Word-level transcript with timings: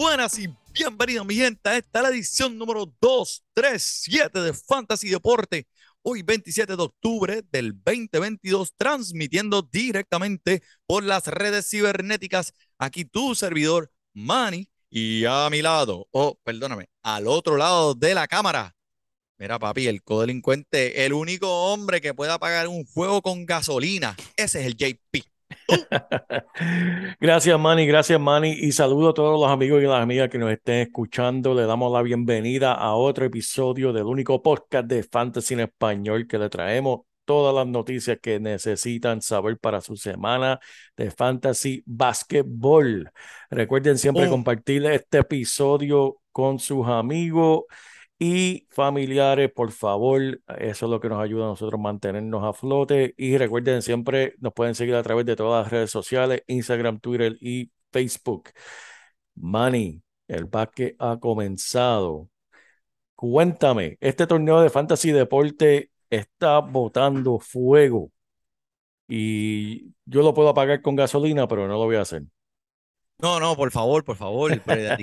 Buenas 0.00 0.38
y 0.38 0.48
bienvenidos, 0.72 1.26
mi 1.26 1.34
gente. 1.34 1.68
a 1.68 1.76
Esta 1.76 1.98
es 1.98 2.02
la 2.02 2.08
edición 2.08 2.56
número 2.56 2.86
237 3.02 4.40
de 4.40 4.54
Fantasy 4.54 5.10
Deporte. 5.10 5.66
Hoy, 6.00 6.22
27 6.22 6.74
de 6.74 6.82
octubre 6.82 7.42
del 7.52 7.74
2022, 7.84 8.72
transmitiendo 8.78 9.60
directamente 9.60 10.62
por 10.86 11.04
las 11.04 11.26
redes 11.26 11.68
cibernéticas. 11.68 12.54
Aquí 12.78 13.04
tu 13.04 13.34
servidor, 13.34 13.92
Manny, 14.14 14.70
y 14.88 15.26
a 15.26 15.50
mi 15.50 15.60
lado, 15.60 16.08
o 16.12 16.38
perdóname, 16.44 16.88
al 17.02 17.26
otro 17.26 17.58
lado 17.58 17.94
de 17.94 18.14
la 18.14 18.26
cámara. 18.26 18.74
Mira, 19.36 19.58
papi, 19.58 19.86
el 19.86 20.02
codelincuente, 20.02 21.04
el 21.04 21.12
único 21.12 21.70
hombre 21.70 22.00
que 22.00 22.14
pueda 22.14 22.38
pagar 22.38 22.68
un 22.68 22.86
juego 22.86 23.20
con 23.20 23.44
gasolina. 23.44 24.16
Ese 24.34 24.60
es 24.60 24.66
el 24.66 24.76
JP. 24.78 25.29
Gracias, 27.20 27.58
Manny. 27.58 27.86
Gracias, 27.86 28.20
Manny. 28.20 28.52
Y 28.52 28.72
saludo 28.72 29.10
a 29.10 29.14
todos 29.14 29.40
los 29.40 29.50
amigos 29.50 29.82
y 29.82 29.86
las 29.86 30.02
amigas 30.02 30.28
que 30.28 30.38
nos 30.38 30.50
estén 30.50 30.80
escuchando. 30.80 31.54
Le 31.54 31.64
damos 31.66 31.92
la 31.92 32.02
bienvenida 32.02 32.72
a 32.74 32.94
otro 32.94 33.24
episodio 33.24 33.92
del 33.92 34.04
único 34.04 34.42
podcast 34.42 34.86
de 34.86 35.02
Fantasy 35.02 35.54
en 35.54 35.60
Español 35.60 36.26
que 36.26 36.38
le 36.38 36.48
traemos 36.48 37.00
todas 37.24 37.54
las 37.54 37.66
noticias 37.66 38.18
que 38.20 38.40
necesitan 38.40 39.22
saber 39.22 39.58
para 39.58 39.80
su 39.80 39.96
semana 39.96 40.58
de 40.96 41.10
Fantasy 41.10 41.82
Basketball. 41.86 43.10
Recuerden 43.50 43.98
siempre 43.98 44.26
Oh. 44.26 44.30
compartir 44.30 44.84
este 44.86 45.18
episodio 45.18 46.16
con 46.32 46.58
sus 46.58 46.86
amigos 46.86 47.64
y 48.20 48.68
familiares, 48.70 49.50
por 49.52 49.72
favor. 49.72 50.22
Eso 50.58 50.86
es 50.86 50.90
lo 50.90 51.00
que 51.00 51.08
nos 51.08 51.20
ayuda 51.20 51.46
a 51.46 51.48
nosotros 51.48 51.80
mantenernos 51.80 52.44
a 52.44 52.52
flote. 52.52 53.14
Y 53.16 53.38
recuerden, 53.38 53.82
siempre 53.82 54.34
nos 54.40 54.52
pueden 54.52 54.74
seguir 54.74 54.94
a 54.94 55.02
través 55.02 55.26
de 55.26 55.36
todas 55.36 55.64
las 55.64 55.72
redes 55.72 55.90
sociales, 55.90 56.42
Instagram, 56.46 57.00
Twitter 57.00 57.36
y 57.40 57.70
Facebook. 57.92 58.50
Manny, 59.36 60.02
el 60.28 60.44
básquet 60.46 60.96
ha 60.98 61.18
comenzado. 61.18 62.28
Cuéntame, 63.14 63.98
este 64.00 64.26
torneo 64.26 64.60
de 64.62 64.70
Fantasy 64.70 65.12
Deporte 65.12 65.90
está 66.10 66.60
botando 66.60 67.38
fuego 67.38 68.12
y 69.08 69.94
yo 70.06 70.22
lo 70.22 70.34
puedo 70.34 70.50
apagar 70.50 70.82
con 70.82 70.96
gasolina, 70.96 71.48
pero 71.48 71.66
no 71.68 71.74
lo 71.74 71.84
voy 71.86 71.96
a 71.96 72.02
hacer. 72.02 72.22
No, 73.22 73.38
no, 73.38 73.54
por 73.54 73.70
favor, 73.70 74.02
por 74.04 74.16
favor. 74.16 74.62
pero, 74.64 74.96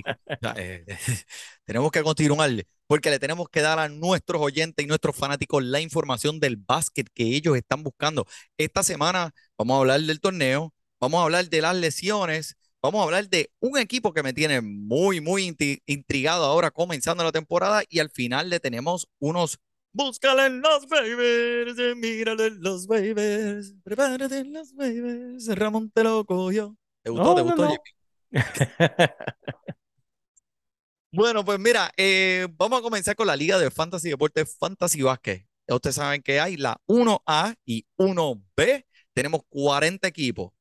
eh, 0.55 0.85
tenemos 1.65 1.91
que 1.91 2.01
continuar 2.01 2.49
porque 2.87 3.09
le 3.11 3.19
tenemos 3.19 3.47
que 3.49 3.61
dar 3.61 3.77
a 3.79 3.89
nuestros 3.89 4.41
oyentes 4.41 4.83
y 4.83 4.87
nuestros 4.87 5.15
fanáticos 5.15 5.63
la 5.63 5.81
información 5.81 6.39
del 6.39 6.55
básquet 6.57 7.07
que 7.13 7.23
ellos 7.35 7.55
están 7.57 7.83
buscando. 7.83 8.25
Esta 8.57 8.81
semana 8.83 9.31
vamos 9.57 9.75
a 9.75 9.79
hablar 9.81 10.01
del 10.01 10.19
torneo, 10.19 10.73
vamos 10.99 11.19
a 11.19 11.23
hablar 11.25 11.49
de 11.49 11.61
las 11.61 11.75
lesiones, 11.75 12.55
vamos 12.81 13.01
a 13.01 13.03
hablar 13.03 13.29
de 13.29 13.51
un 13.59 13.77
equipo 13.77 14.13
que 14.13 14.23
me 14.23 14.33
tiene 14.33 14.61
muy, 14.61 15.21
muy 15.21 15.55
intrigado 15.85 16.45
ahora 16.45 16.71
comenzando 16.71 17.23
la 17.23 17.31
temporada 17.31 17.83
y 17.89 17.99
al 17.99 18.09
final 18.09 18.49
le 18.49 18.59
tenemos 18.59 19.07
unos 19.19 19.59
Búscala 19.93 20.45
en 20.45 20.61
los 20.61 20.85
waivers, 20.91 21.79
eh, 21.79 21.95
míralo 21.95 22.45
en 22.45 22.61
los 22.61 22.87
waivers, 22.87 23.73
prepárate 23.83 24.37
en 24.39 24.53
los 24.53 24.71
waivers, 24.73 25.47
Ramón 25.55 25.89
te 25.91 26.03
lo 26.03 26.23
cogió. 26.23 26.77
¿Te 27.01 27.09
gustó? 27.09 27.29
No, 27.29 27.35
¿Te 27.35 27.43
no, 27.43 27.45
gustó, 27.45 27.65
no. 27.65 27.75
Bueno, 31.11 31.43
pues 31.43 31.57
mira, 31.59 31.91
eh, 31.97 32.47
vamos 32.57 32.79
a 32.79 32.81
comenzar 32.81 33.15
con 33.15 33.27
la 33.27 33.35
Liga 33.35 33.57
de 33.57 33.71
Fantasy 33.71 34.09
Deportes 34.09 34.55
Fantasy 34.59 35.01
Basket. 35.01 35.45
Ustedes 35.67 35.95
saben 35.95 36.21
que 36.21 36.39
hay 36.39 36.57
la 36.57 36.79
1A 36.85 37.55
y 37.65 37.85
1B. 37.97 38.85
Tenemos 39.13 39.41
40 39.49 40.07
equipos. 40.07 40.51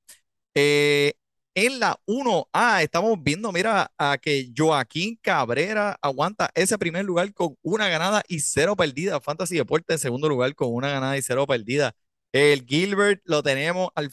Eh, 0.55 1.15
en 1.55 1.81
la 1.81 1.99
1A 2.07 2.83
estamos 2.83 3.19
viendo, 3.23 3.53
mira, 3.53 3.93
a 3.99 4.19
que 4.19 4.51
Joaquín 4.57 5.19
Cabrera 5.23 5.99
aguanta 6.03 6.51
ese 6.55 6.79
primer 6.79 7.05
lugar 7.05 7.33
con 7.35 7.57
una 7.63 7.89
ganada 7.89 8.23
y 8.29 8.41
cero 8.41 8.77
perdida. 8.77 9.21
Fantasy 9.21 9.57
Deportes 9.57 9.95
en 9.97 9.99
segundo 10.01 10.29
lugar 10.29 10.55
con 10.55 10.73
una 10.75 10.89
ganada 10.91 11.17
y 11.19 11.23
cero 11.23 11.47
perdida. 11.47 11.95
El 12.33 12.65
Gilbert 12.67 13.23
lo 13.25 13.43
tenemos 13.43 13.91
al, 13.95 14.11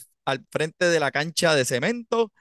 frente 0.51 0.85
de 0.85 0.99
la 0.99 1.11
cancha 1.11 1.55
de 1.55 1.65
cemento. 1.65 2.31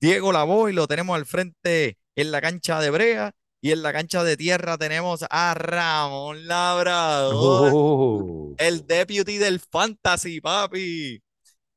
Diego 0.00 0.32
Lavoy 0.32 0.72
lo 0.72 0.86
tenemos 0.86 1.16
al 1.16 1.26
frente 1.26 1.98
en 2.14 2.30
la 2.30 2.40
cancha 2.40 2.80
de 2.80 2.90
brea 2.90 3.32
y 3.60 3.72
en 3.72 3.82
la 3.82 3.92
cancha 3.92 4.22
de 4.24 4.36
tierra 4.36 4.76
tenemos 4.78 5.24
a 5.30 5.54
Ramón 5.54 6.46
Labrador, 6.46 7.72
Oh. 7.74 8.54
el 8.58 8.86
deputy 8.86 9.38
del 9.38 9.60
Fantasy, 9.60 10.40
papi. 10.40 11.22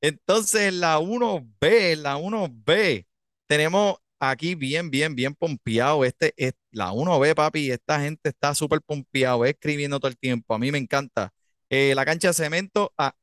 Entonces, 0.01 0.61
en 0.63 0.79
la 0.81 0.99
1B, 0.99 1.93
en 1.93 2.03
la 2.03 2.17
1B, 2.17 3.05
tenemos 3.47 3.95
aquí 4.19 4.55
bien, 4.55 4.91
bien, 4.91 5.15
bien 5.15 5.33
pompeado. 5.35 6.05
Este 6.05 6.33
es 6.37 6.53
la 6.71 6.91
1B, 6.93 7.33
papi. 7.35 7.71
Esta 7.71 7.99
gente 8.01 8.29
está 8.29 8.53
súper 8.53 8.81
pompeado, 8.81 9.45
escribiendo 9.45 9.99
todo 9.99 10.09
el 10.09 10.17
tiempo. 10.17 10.53
A 10.53 10.59
mí 10.59 10.71
me 10.71 10.77
encanta. 10.77 11.31
Eh, 11.69 11.93
la 11.95 12.05
cancha 12.05 12.29
de 12.29 12.33
cemento, 12.33 12.93
a 12.97 13.13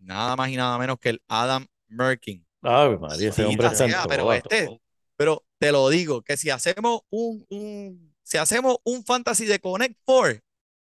nada 0.00 0.36
más 0.36 0.50
y 0.50 0.56
nada 0.56 0.76
menos 0.78 0.98
que 0.98 1.10
el 1.10 1.22
Adam 1.28 1.66
Merkin. 1.88 2.44
Ave 2.62 2.98
María, 2.98 3.28
ese 3.30 3.44
hombre 3.44 3.66
está 3.68 3.86
sea, 3.88 4.04
pero 4.08 4.32
este, 4.32 4.68
pero 5.16 5.44
te 5.58 5.72
lo 5.72 5.88
digo, 5.88 6.22
que 6.22 6.36
si 6.36 6.50
hacemos 6.50 7.00
un, 7.10 7.44
un, 7.50 8.14
si 8.22 8.36
hacemos 8.38 8.78
un 8.84 9.04
fantasy 9.04 9.46
de 9.46 9.58
Connect 9.60 9.96
Four 10.04 10.40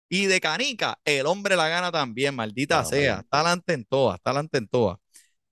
y 0.08 0.26
de 0.26 0.41
Canica, 0.41 0.98
el 1.04 1.26
hombre 1.26 1.56
la 1.56 1.69
gana 1.69 1.92
también, 1.92 2.34
maldita 2.34 2.81
Ah, 2.81 2.84
sea. 2.84 3.12
bueno. 3.14 3.20
Está 3.22 3.41
adelante 3.41 3.72
en 3.75 3.84
todas, 3.84 4.16
está 4.16 4.31
adelante 4.31 4.58
en 4.58 4.69
todas. 4.69 4.98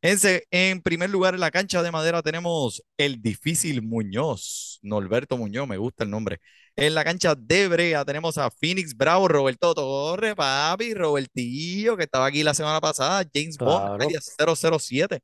En, 0.03 0.19
en 0.53 0.83
primer 0.83 1.11
lugar, 1.11 1.35
en 1.35 1.41
la 1.41 1.51
cancha 1.51 1.83
de 1.83 1.91
madera 1.91 2.23
tenemos 2.23 2.83
el 2.97 3.21
difícil 3.23 3.83
Muñoz, 3.83 4.79
Norberto 4.83 5.37
Muñoz, 5.37 5.67
me 5.69 5.77
gusta 5.77 6.05
el 6.05 6.11
nombre. 6.11 6.39
En 6.77 6.95
la 6.95 7.03
cancha 7.05 7.35
de 7.37 7.67
brea 7.69 8.05
tenemos 8.05 8.39
a 8.39 8.51
Phoenix 8.51 8.97
Bravo, 8.97 9.27
Roberto 9.27 9.75
Torres, 9.75 10.37
papi, 10.37 10.95
Robertillo, 10.95 11.97
que 11.97 12.05
estaba 12.05 12.27
aquí 12.27 12.45
la 12.45 12.55
semana 12.55 12.81
pasada, 12.81 13.25
James 13.35 13.59
Bond, 13.59 13.97
Claro. 13.97 14.05
área 14.05 14.21
007. 14.21 15.21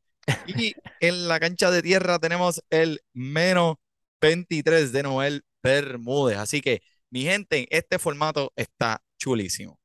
Y 0.46 0.74
en 1.00 1.28
la 1.28 1.40
cancha 1.40 1.70
de 1.70 1.82
tierra 1.82 2.18
tenemos 2.18 2.62
el 2.70 3.00
menos 3.12 3.76
23 4.20 4.92
de 4.92 5.02
Noel 5.02 5.44
Bermúdez. 5.62 6.38
Así 6.38 6.60
que, 6.60 6.82
mi 7.10 7.22
gente, 7.22 7.66
este 7.70 7.98
formato 7.98 8.52
está 8.56 9.02
chulísimo. 9.18 9.78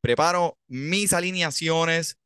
Preparo 0.00 0.58
mis 0.66 1.12
alineaciones 1.12 2.18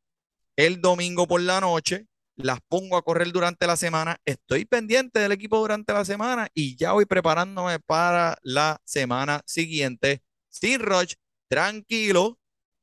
el 0.55 0.81
domingo 0.81 1.27
por 1.27 1.41
la 1.41 1.59
noche, 1.59 2.07
las 2.37 2.59
pongo 2.67 2.97
a 2.97 3.01
correr 3.01 3.31
durante 3.31 3.67
la 3.67 3.75
semana, 3.75 4.21
estoy 4.25 4.65
pendiente 4.65 5.19
del 5.19 5.31
equipo 5.31 5.57
durante 5.57 5.93
la 5.93 6.05
semana 6.05 6.47
y 6.53 6.75
ya 6.77 6.93
voy 6.93 7.05
preparándome 7.05 7.79
para 7.79 8.37
la 8.41 8.81
semana 8.85 9.41
siguiente 9.45 10.21
sin 10.49 10.79
rush, 10.79 11.15
tranquilo 11.49 12.39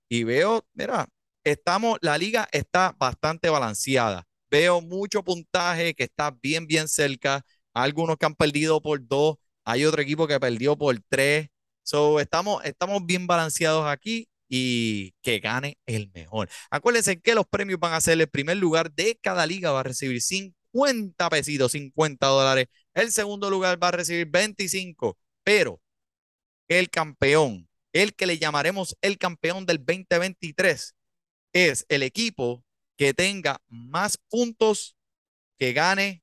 y 0.09 0.25
veo, 0.25 0.67
mira, 0.75 1.09
estamos, 1.45 1.99
la 2.03 2.19
liga 2.19 2.49
está 2.53 2.95
bastante 2.99 3.49
balanceada. 3.49 4.27
Veo 4.53 4.83
mucho 4.83 5.25
puntaje 5.25 5.95
que 5.95 6.05
está 6.05 6.31
bien, 6.31 6.67
bien 6.67 6.87
cerca. 6.89 7.43
Algunos 7.73 8.19
que 8.19 8.27
han 8.27 8.35
perdido 8.35 8.83
por 8.83 9.07
dos, 9.07 9.37
hay 9.65 9.87
otro 9.87 10.03
equipo 10.03 10.27
que 10.27 10.39
perdió 10.39 10.77
por 10.77 10.95
tres. 11.09 11.49
So, 11.83 12.21
estamos, 12.21 12.63
estamos 12.65 13.05
bien 13.07 13.27
balanceados 13.27 13.87
aquí 13.87 14.29
y 14.51 15.15
que 15.23 15.39
gane 15.41 15.79
el 15.87 16.11
mejor. 16.15 16.51
Acuérdense 16.71 17.19
que 17.21 17.35
los 17.35 17.47
premios 17.47 17.81
van 17.81 17.95
a 17.95 18.01
ser 18.03 18.21
el 18.21 18.29
primer 18.29 18.59
lugar 18.59 18.93
de 18.93 19.19
cada 19.23 19.47
liga, 19.47 19.73
va 19.73 19.81
a 19.81 19.83
recibir 19.85 20.21
50 20.21 21.31
pesitos, 21.31 21.73
50 21.73 22.27
dólares 22.27 22.67
El 22.95 23.11
segundo 23.13 23.49
lugar 23.51 23.83
va 23.83 23.89
a 23.89 23.93
recibir 23.93 24.27
25, 24.27 25.19
pero 25.45 25.81
el 26.69 26.91
campeón, 26.91 27.69
el 27.93 28.15
que 28.15 28.27
le 28.27 28.39
llamaremos 28.39 28.97
el 29.03 29.19
campeón 29.19 29.67
del 29.67 29.79
2023, 29.79 30.95
es 31.53 31.87
el 31.89 32.03
equipo 32.03 32.65
que 32.97 33.15
tenga 33.15 33.61
más 33.69 34.19
puntos 34.29 34.97
que 35.59 35.73
gane 35.73 36.23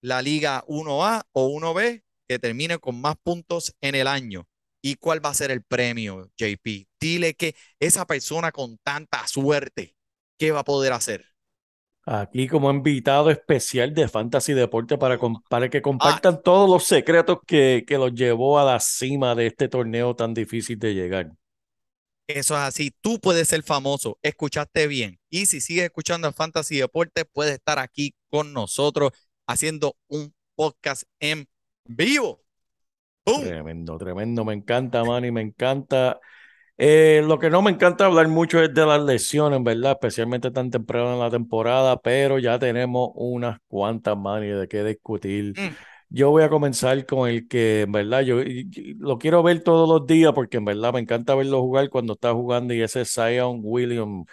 la 0.00 0.22
Liga 0.22 0.64
1A 0.66 1.22
o 1.32 1.48
1B, 1.48 2.02
que 2.28 2.38
termine 2.38 2.78
con 2.78 3.00
más 3.00 3.16
puntos 3.22 3.74
en 3.80 3.94
el 3.94 4.06
año. 4.06 4.46
¿Y 4.80 4.94
cuál 4.94 5.24
va 5.24 5.30
a 5.30 5.34
ser 5.34 5.50
el 5.50 5.62
premio, 5.62 6.30
JP? 6.36 6.86
Dile 7.00 7.34
que 7.34 7.54
esa 7.80 8.06
persona 8.06 8.52
con 8.52 8.78
tanta 8.78 9.26
suerte, 9.26 9.96
¿qué 10.38 10.52
va 10.52 10.60
a 10.60 10.64
poder 10.64 10.92
hacer? 10.92 11.24
Aquí 12.10 12.48
como 12.48 12.70
invitado 12.70 13.30
especial 13.30 13.92
de 13.92 14.08
Fantasy 14.08 14.54
Deporte 14.54 14.96
para, 14.96 15.18
para 15.50 15.68
que 15.68 15.82
compartan 15.82 16.42
todos 16.42 16.70
los 16.70 16.84
secretos 16.84 17.38
que, 17.46 17.84
que 17.86 17.98
los 17.98 18.14
llevó 18.14 18.58
a 18.58 18.64
la 18.64 18.80
cima 18.80 19.34
de 19.34 19.48
este 19.48 19.68
torneo 19.68 20.16
tan 20.16 20.32
difícil 20.32 20.78
de 20.78 20.94
llegar. 20.94 21.32
Eso 22.28 22.54
es 22.54 22.60
así. 22.60 22.92
Tú 23.00 23.18
puedes 23.18 23.48
ser 23.48 23.62
famoso. 23.62 24.18
Escuchaste 24.22 24.86
bien. 24.86 25.18
Y 25.30 25.46
si 25.46 25.62
sigues 25.62 25.84
escuchando 25.84 26.30
Fantasy 26.30 26.76
Deporte, 26.76 27.24
puedes 27.24 27.54
estar 27.54 27.78
aquí 27.78 28.14
con 28.28 28.52
nosotros 28.52 29.12
haciendo 29.46 29.96
un 30.08 30.34
podcast 30.54 31.04
en 31.20 31.48
vivo. 31.86 32.44
Tremendo, 33.24 33.96
tremendo. 33.96 34.44
Me 34.44 34.52
encanta, 34.52 35.02
Manny. 35.04 35.30
Me 35.30 35.40
encanta. 35.40 36.20
Eh, 36.76 37.22
lo 37.26 37.38
que 37.38 37.48
no 37.48 37.62
me 37.62 37.70
encanta 37.70 38.04
hablar 38.04 38.28
mucho 38.28 38.62
es 38.62 38.72
de 38.74 38.84
las 38.84 39.02
lesiones, 39.02 39.62
¿verdad? 39.62 39.92
Especialmente 39.92 40.50
tan 40.50 40.70
temprano 40.70 41.14
en 41.14 41.20
la 41.20 41.30
temporada, 41.30 41.96
pero 42.00 42.38
ya 42.38 42.58
tenemos 42.58 43.10
unas 43.14 43.58
cuantas, 43.68 44.16
Manny, 44.18 44.48
de 44.48 44.68
qué 44.68 44.84
discutir. 44.84 45.58
Mm. 45.58 45.74
Yo 46.10 46.30
voy 46.30 46.42
a 46.42 46.48
comenzar 46.48 47.04
con 47.04 47.28
el 47.28 47.48
que, 47.48 47.82
en 47.82 47.92
verdad, 47.92 48.22
yo, 48.22 48.36
lo 48.98 49.18
quiero 49.18 49.42
ver 49.42 49.62
todos 49.62 49.88
los 49.88 50.06
días 50.06 50.32
porque 50.32 50.56
en 50.56 50.64
verdad 50.64 50.92
me 50.92 51.00
encanta 51.00 51.34
verlo 51.34 51.60
jugar 51.60 51.90
cuando 51.90 52.14
está 52.14 52.32
jugando 52.32 52.72
y 52.72 52.80
ese 52.80 53.02
es 53.02 53.12
Zion 53.12 53.60
William, 53.62 54.24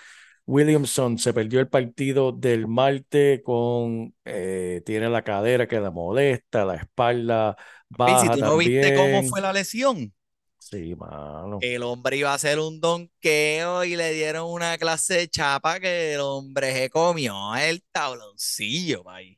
Williamson 0.45 1.17
se 1.17 1.33
perdió 1.33 1.59
el 1.59 1.67
partido 1.67 2.31
del 2.31 2.67
martes 2.67 3.41
con, 3.43 4.13
eh, 4.23 4.81
tiene 4.85 5.09
la 5.09 5.23
cadera 5.23 5.67
que 5.67 5.79
la 5.79 5.91
molesta, 5.91 6.65
la 6.65 6.75
espalda 6.75 7.57
baja 7.89 8.21
si 8.21 8.39
tú 8.39 8.45
no 8.45 8.57
viste 8.57 8.95
cómo 8.95 9.23
fue 9.23 9.41
la 9.41 9.51
lesión. 9.51 10.13
Sí, 10.59 10.95
mano. 10.95 11.59
El 11.61 11.83
hombre 11.83 12.17
iba 12.17 12.31
a 12.31 12.35
hacer 12.35 12.59
un 12.59 12.79
donqueo 12.79 13.83
y 13.83 13.95
le 13.95 14.13
dieron 14.13 14.49
una 14.49 14.77
clase 14.77 15.15
de 15.15 15.27
chapa 15.27 15.79
que 15.79 16.13
el 16.13 16.21
hombre 16.21 16.73
se 16.73 16.89
comió 16.89 17.55
el 17.55 17.83
tabloncillo, 17.91 19.07
ahí. 19.09 19.37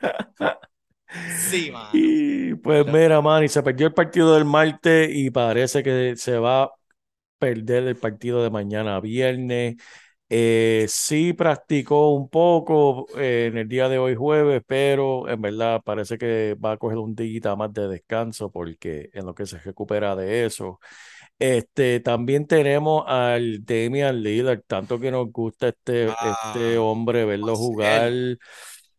Sí, 1.48 1.70
mano. 1.72 1.90
Y 1.92 2.54
pues 2.56 2.86
mira, 2.86 3.20
man, 3.20 3.44
y 3.44 3.48
se 3.48 3.62
perdió 3.62 3.86
el 3.86 3.94
partido 3.94 4.34
del 4.34 4.44
martes 4.44 5.10
y 5.12 5.30
parece 5.30 5.82
que 5.82 6.14
se 6.16 6.38
va 6.38 6.64
a 6.64 6.70
perder 7.38 7.84
el 7.84 7.96
partido 7.96 8.42
de 8.42 8.50
mañana 8.50 9.00
viernes. 9.00 9.76
Eh, 10.30 10.84
sí 10.88 11.32
practicó 11.32 12.10
un 12.12 12.28
poco 12.28 13.06
eh, 13.18 13.46
en 13.50 13.56
el 13.56 13.66
día 13.66 13.88
de 13.88 13.98
hoy 13.98 14.14
jueves, 14.14 14.62
pero 14.66 15.26
en 15.28 15.40
verdad 15.40 15.80
parece 15.82 16.18
que 16.18 16.54
va 16.62 16.72
a 16.72 16.76
coger 16.76 16.98
un 16.98 17.14
día 17.14 17.56
más 17.56 17.72
de 17.72 17.88
descanso 17.88 18.50
porque 18.50 19.08
en 19.14 19.24
lo 19.24 19.34
que 19.34 19.46
se 19.46 19.58
recupera 19.58 20.14
de 20.16 20.44
eso. 20.44 20.80
Este, 21.38 22.00
también 22.00 22.46
tenemos 22.46 23.04
al 23.06 23.64
Damian 23.64 24.22
Lillard, 24.22 24.62
tanto 24.66 24.98
que 24.98 25.10
nos 25.10 25.30
gusta 25.30 25.68
este, 25.68 26.06
este 26.06 26.76
ah, 26.76 26.80
hombre, 26.80 27.24
verlo 27.24 27.54
jugar. 27.56 28.12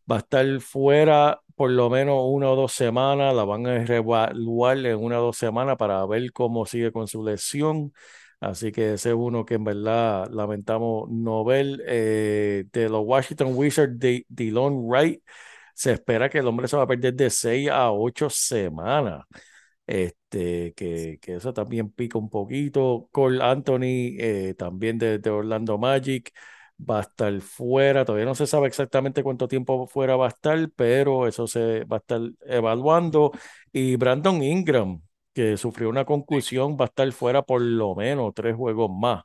Va 0.10 0.16
a 0.16 0.20
estar 0.20 0.60
fuera 0.62 1.40
por 1.60 1.72
lo 1.72 1.90
menos 1.90 2.22
una 2.26 2.50
o 2.52 2.56
dos 2.56 2.72
semanas, 2.72 3.36
la 3.36 3.44
van 3.44 3.68
a 3.68 3.84
evaluar 3.84 4.78
en 4.78 4.96
una 4.98 5.20
o 5.20 5.26
dos 5.26 5.38
semanas 5.38 5.76
para 5.76 6.06
ver 6.06 6.32
cómo 6.32 6.66
sigue 6.66 6.94
con 6.94 7.06
su 7.10 7.22
lesión. 7.22 7.92
Así 8.40 8.72
que 8.72 8.94
ese 8.94 9.10
es 9.10 9.16
uno 9.16 9.44
que 9.44 9.56
en 9.56 9.66
verdad 9.66 10.30
lamentamos 10.32 11.10
no 11.10 11.44
ver. 11.44 11.84
Eh, 11.86 12.64
de 12.72 12.88
los 12.88 13.04
Washington 13.06 13.52
Wizards, 13.56 14.00
de 14.00 14.26
Dylan 14.30 14.86
Wright, 14.88 15.22
se 15.76 15.92
espera 15.94 16.30
que 16.30 16.38
el 16.40 16.48
hombre 16.48 16.70
se 16.70 16.78
va 16.78 16.84
a 16.84 16.88
perder 16.88 17.14
de 17.16 17.30
seis 17.30 17.70
a 17.70 17.92
ocho 17.92 18.30
semanas. 18.30 19.26
Este, 19.86 20.74
que, 20.76 21.20
que 21.22 21.36
eso 21.36 21.54
también 21.54 21.92
pica 21.92 22.18
un 22.18 22.30
poquito. 22.30 23.10
Cole 23.12 23.44
Anthony, 23.44 24.16
eh, 24.20 24.56
también 24.58 24.98
de, 24.98 25.20
de 25.20 25.30
Orlando 25.30 25.78
Magic 25.78 26.32
va 26.80 27.00
a 27.00 27.02
estar 27.02 27.40
fuera. 27.42 28.06
Todavía 28.06 28.26
no 28.26 28.36
se 28.36 28.48
sabe 28.48 28.68
exactamente 28.68 29.24
cuánto 29.24 29.48
tiempo 29.48 29.88
fuera 29.88 30.16
va 30.16 30.26
a 30.28 30.30
estar, 30.30 30.70
pero 30.76 31.28
eso 31.28 31.48
se 31.48 31.84
va 31.86 31.98
a 31.98 32.00
estar 32.00 32.22
evaluando. 32.46 33.32
Y 33.72 33.96
Brandon 33.98 34.42
Ingram, 34.44 35.02
que 35.34 35.58
sufrió 35.58 35.90
una 35.90 36.06
conclusión, 36.06 36.78
va 36.80 36.86
a 36.86 36.88
estar 36.88 37.12
fuera 37.12 37.42
por 37.44 37.62
lo 37.62 37.96
menos 37.96 38.34
tres 38.34 38.56
juegos 38.56 38.90
más. 38.92 39.24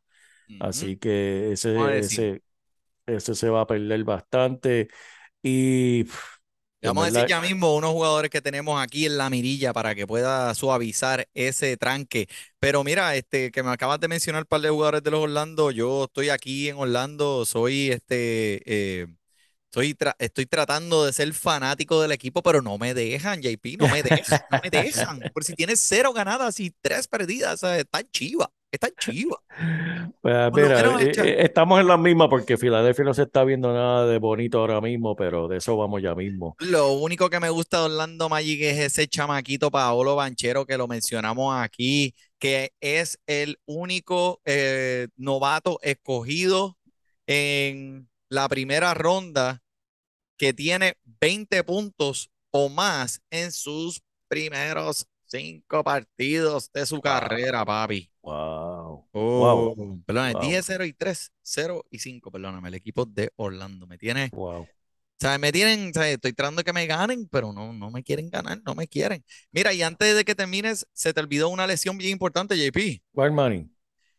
Así 0.59 0.97
que 0.99 1.53
ese, 1.53 1.99
ese, 2.05 2.43
ese 3.06 3.35
se 3.35 3.49
va 3.51 3.62
a 3.62 3.67
perder 3.67 4.05
bastante. 4.05 4.89
Y 5.43 6.05
Vamos 6.85 7.07
a 7.07 7.11
decir 7.11 7.29
ya 7.29 7.41
mismo 7.41 7.75
unos 7.75 7.93
jugadores 7.93 8.31
que 8.31 8.41
tenemos 8.41 8.83
aquí 8.83 9.07
en 9.07 9.17
la 9.17 9.31
mirilla 9.31 9.73
para 9.73 9.95
que 9.95 10.07
pueda 10.07 10.55
suavizar 10.55 11.29
ese 11.35 11.77
tranque. 11.77 12.29
Pero 12.59 12.85
mira, 12.85 13.17
este 13.17 13.51
que 13.51 13.63
me 13.63 13.71
acabas 13.71 14.01
de 14.01 14.09
mencionar 14.09 14.43
un 14.43 14.49
par 14.49 14.61
de 14.61 14.71
jugadores 14.71 15.03
de 15.03 15.11
los 15.11 15.21
Orlando, 15.21 15.71
yo 15.71 16.05
estoy 16.05 16.29
aquí 16.29 16.69
en 16.69 16.77
Orlando, 16.77 17.45
soy 17.45 17.91
este 17.91 18.63
eh, 18.67 19.07
estoy, 19.67 19.97
estoy 20.19 20.47
tratando 20.47 21.05
de 21.05 21.13
ser 21.13 21.33
fanático 21.35 22.01
del 22.01 22.13
equipo, 22.13 22.43
pero 22.43 22.63
no 22.63 22.79
me 22.79 22.95
dejan, 22.95 23.43
JP, 23.43 23.77
no 23.79 23.89
me 23.89 24.03
dejan, 24.03 24.41
no 24.51 24.61
me 24.63 24.71
dejan. 24.71 25.21
Por 25.33 25.45
si 25.45 25.55
tienes 25.55 25.81
cero 25.81 26.13
ganadas 26.13 26.61
y 26.61 26.71
tres 26.81 27.09
perdidas, 27.09 27.63
está 27.63 28.03
chiva. 28.11 28.51
Está 28.75 28.91
chiva. 28.99 29.41
Pues 30.21 30.53
mira, 30.53 31.00
eh, 31.00 31.12
eh, 31.17 31.37
estamos 31.44 31.81
en 31.81 31.87
la 31.87 31.97
misma 31.97 32.29
porque 32.29 32.56
Filadelfia 32.56 33.05
no 33.05 33.15
se 33.15 33.23
está 33.23 33.44
viendo 33.44 33.73
nada 33.73 34.05
de 34.09 34.19
bonito 34.19 34.59
ahora 34.59 34.81
mismo, 34.81 35.15
pero 35.15 35.47
de 35.47 35.59
eso 35.59 35.76
vamos 35.76 36.03
ya 36.03 36.17
mismo. 36.17 36.56
Lo 36.59 36.94
único 36.94 37.31
que 37.31 37.38
me 37.38 37.50
gusta 37.50 37.79
de 37.79 37.85
Orlando 37.85 38.29
Magic 38.29 38.61
es 38.62 38.79
ese 38.81 39.06
chamaquito 39.06 39.71
Paolo 39.71 40.17
Banchero 40.17 40.67
que 40.67 40.76
lo 40.76 40.88
mencionamos 40.88 41.55
aquí, 41.56 42.17
que 42.41 42.73
es 42.81 43.21
el 43.29 43.61
único 43.65 44.41
eh, 44.44 45.06
novato 45.17 45.79
escogido 45.81 46.77
en 47.29 48.09
la 48.29 48.49
primera 48.49 48.93
ronda 48.93 49.62
que 50.37 50.53
tiene 50.53 50.97
20 51.20 51.62
puntos 51.62 52.29
o 52.50 52.69
más 52.69 53.23
en 53.31 53.53
sus 53.53 54.03
primeros 54.27 55.06
cinco 55.27 55.85
partidos 55.85 56.73
de 56.73 56.87
su 56.87 57.00
carrera, 57.00 57.65
papi. 57.65 58.10
Wow. 58.25 59.07
Oh, 59.13 59.75
wow. 59.75 60.03
Perdón, 60.07 60.35
10, 60.41 60.65
0 60.65 60.85
y 60.87 60.93
3, 60.95 61.33
0 61.43 61.85
y 61.91 61.99
5, 61.99 62.31
perdóname, 62.31 62.69
el 62.69 62.75
equipo 62.75 63.05
de 63.05 63.31
Orlando. 63.37 63.87
Me 63.87 63.99
tiene. 63.99 64.31
Wow. 64.33 64.63
O 64.63 64.69
sea, 65.21 65.39
me 65.39 65.53
tienen, 65.53 65.93
sea, 65.93 66.11
estoy 66.11 66.33
tratando 66.33 66.61
de 66.61 66.65
que 66.65 66.73
me 66.73 66.87
ganen, 66.87 67.29
pero 67.29 67.53
no, 67.53 67.73
no 67.73 67.91
me 67.91 68.03
quieren 68.03 68.31
ganar, 68.31 68.61
no 68.65 68.75
me 68.75 68.89
quieren. 68.89 69.25
Mira, 69.53 69.73
y 69.73 69.83
antes 69.83 70.17
de 70.17 70.25
que 70.25 70.35
termines, 70.35 70.87
se 70.93 71.13
te 71.13 71.21
olvidó 71.21 71.51
una 71.51 71.67
lesión 71.67 71.99
bien 71.99 72.11
importante, 72.13 72.57
JP. 72.57 73.03
¿Cuál, 73.13 73.33
money? 73.33 73.69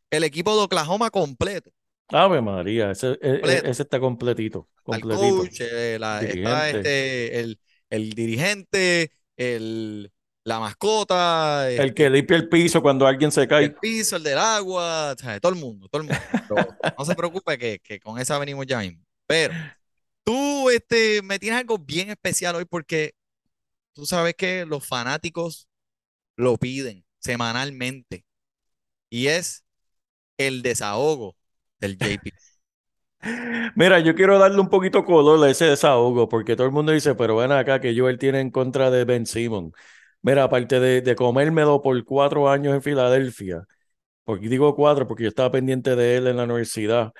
El 0.09 0.23
equipo 0.23 0.55
de 0.55 0.63
Oklahoma 0.63 1.09
completo. 1.09 1.71
Ave 2.09 2.41
María, 2.41 2.91
ese, 2.91 3.17
e, 3.21 3.41
e, 3.43 3.61
ese 3.65 3.83
está 3.83 3.99
completito. 3.99 4.69
completito. 4.83 5.37
Coach, 5.37 5.61
eh, 5.61 5.97
la, 5.99 6.21
está 6.21 6.69
este, 6.69 7.39
el, 7.39 7.59
el 7.89 8.13
dirigente, 8.13 9.11
el, 9.35 10.11
la 10.45 10.59
mascota. 10.59 11.69
El, 11.69 11.93
que 11.93 12.09
limpia 12.09 12.37
el 12.37 12.47
piso 12.47 12.81
cuando 12.81 13.05
alguien 13.05 13.31
se 13.31 13.47
cae. 13.47 13.65
El 13.65 13.75
piso, 13.75 14.15
el 14.15 14.23
del 14.23 14.37
agua, 14.37 15.15
todo 15.41 15.51
el 15.51 15.59
mundo, 15.59 15.89
todo 15.89 16.03
el 16.03 16.07
mundo. 16.07 16.77
no 16.97 17.03
se 17.05 17.15
preocupe 17.15 17.57
que, 17.57 17.79
que, 17.79 17.99
con 17.99 18.19
esa 18.19 18.37
venimos 18.39 18.65
ya 18.65 18.79
mismo. 18.79 19.03
Pero 19.27 19.53
tú 20.23 20.69
este, 20.69 21.21
me 21.23 21.39
tienes 21.39 21.59
algo 21.59 21.79
bien 21.79 22.09
especial 22.11 22.55
hoy 22.55 22.65
porque 22.65 23.15
tú 23.93 24.05
sabes 24.05 24.35
que 24.35 24.65
los 24.65 24.87
fanáticos 24.87 25.67
lo 26.37 26.57
piden 26.57 27.03
semanalmente 27.19 28.23
y 29.09 29.27
es 29.27 29.65
el 30.37 30.61
desahogo 30.61 31.35
del 31.79 31.97
JP. 31.97 32.31
Mira, 33.75 33.99
yo 33.99 34.13
quiero 34.13 34.37
darle 34.37 34.59
un 34.61 34.69
poquito 34.69 35.03
color 35.03 35.43
a 35.43 35.49
ese 35.49 35.65
desahogo, 35.65 36.29
porque 36.29 36.55
todo 36.55 36.67
el 36.67 36.73
mundo 36.73 36.91
dice, 36.91 37.15
pero 37.15 37.37
ven 37.37 37.51
acá 37.51 37.81
que 37.81 37.97
Joel 37.97 38.19
tiene 38.19 38.41
en 38.41 38.51
contra 38.51 38.91
de 38.91 39.05
Ben 39.05 39.25
Simon. 39.25 39.73
Mira, 40.25 40.43
aparte 40.45 40.79
de, 40.79 41.01
de 41.01 41.15
comérmelo 41.15 41.81
por 41.81 42.03
cuatro 42.03 42.49
años 42.49 42.73
en 42.73 42.81
Filadelfia, 42.81 43.65
porque 44.25 44.49
digo 44.49 44.75
cuatro 44.75 45.07
porque 45.07 45.23
yo 45.23 45.29
estaba 45.29 45.51
pendiente 45.51 45.95
de 45.95 46.17
él 46.17 46.27
en 46.27 46.37
la 46.37 46.45
universidad, 46.45 47.13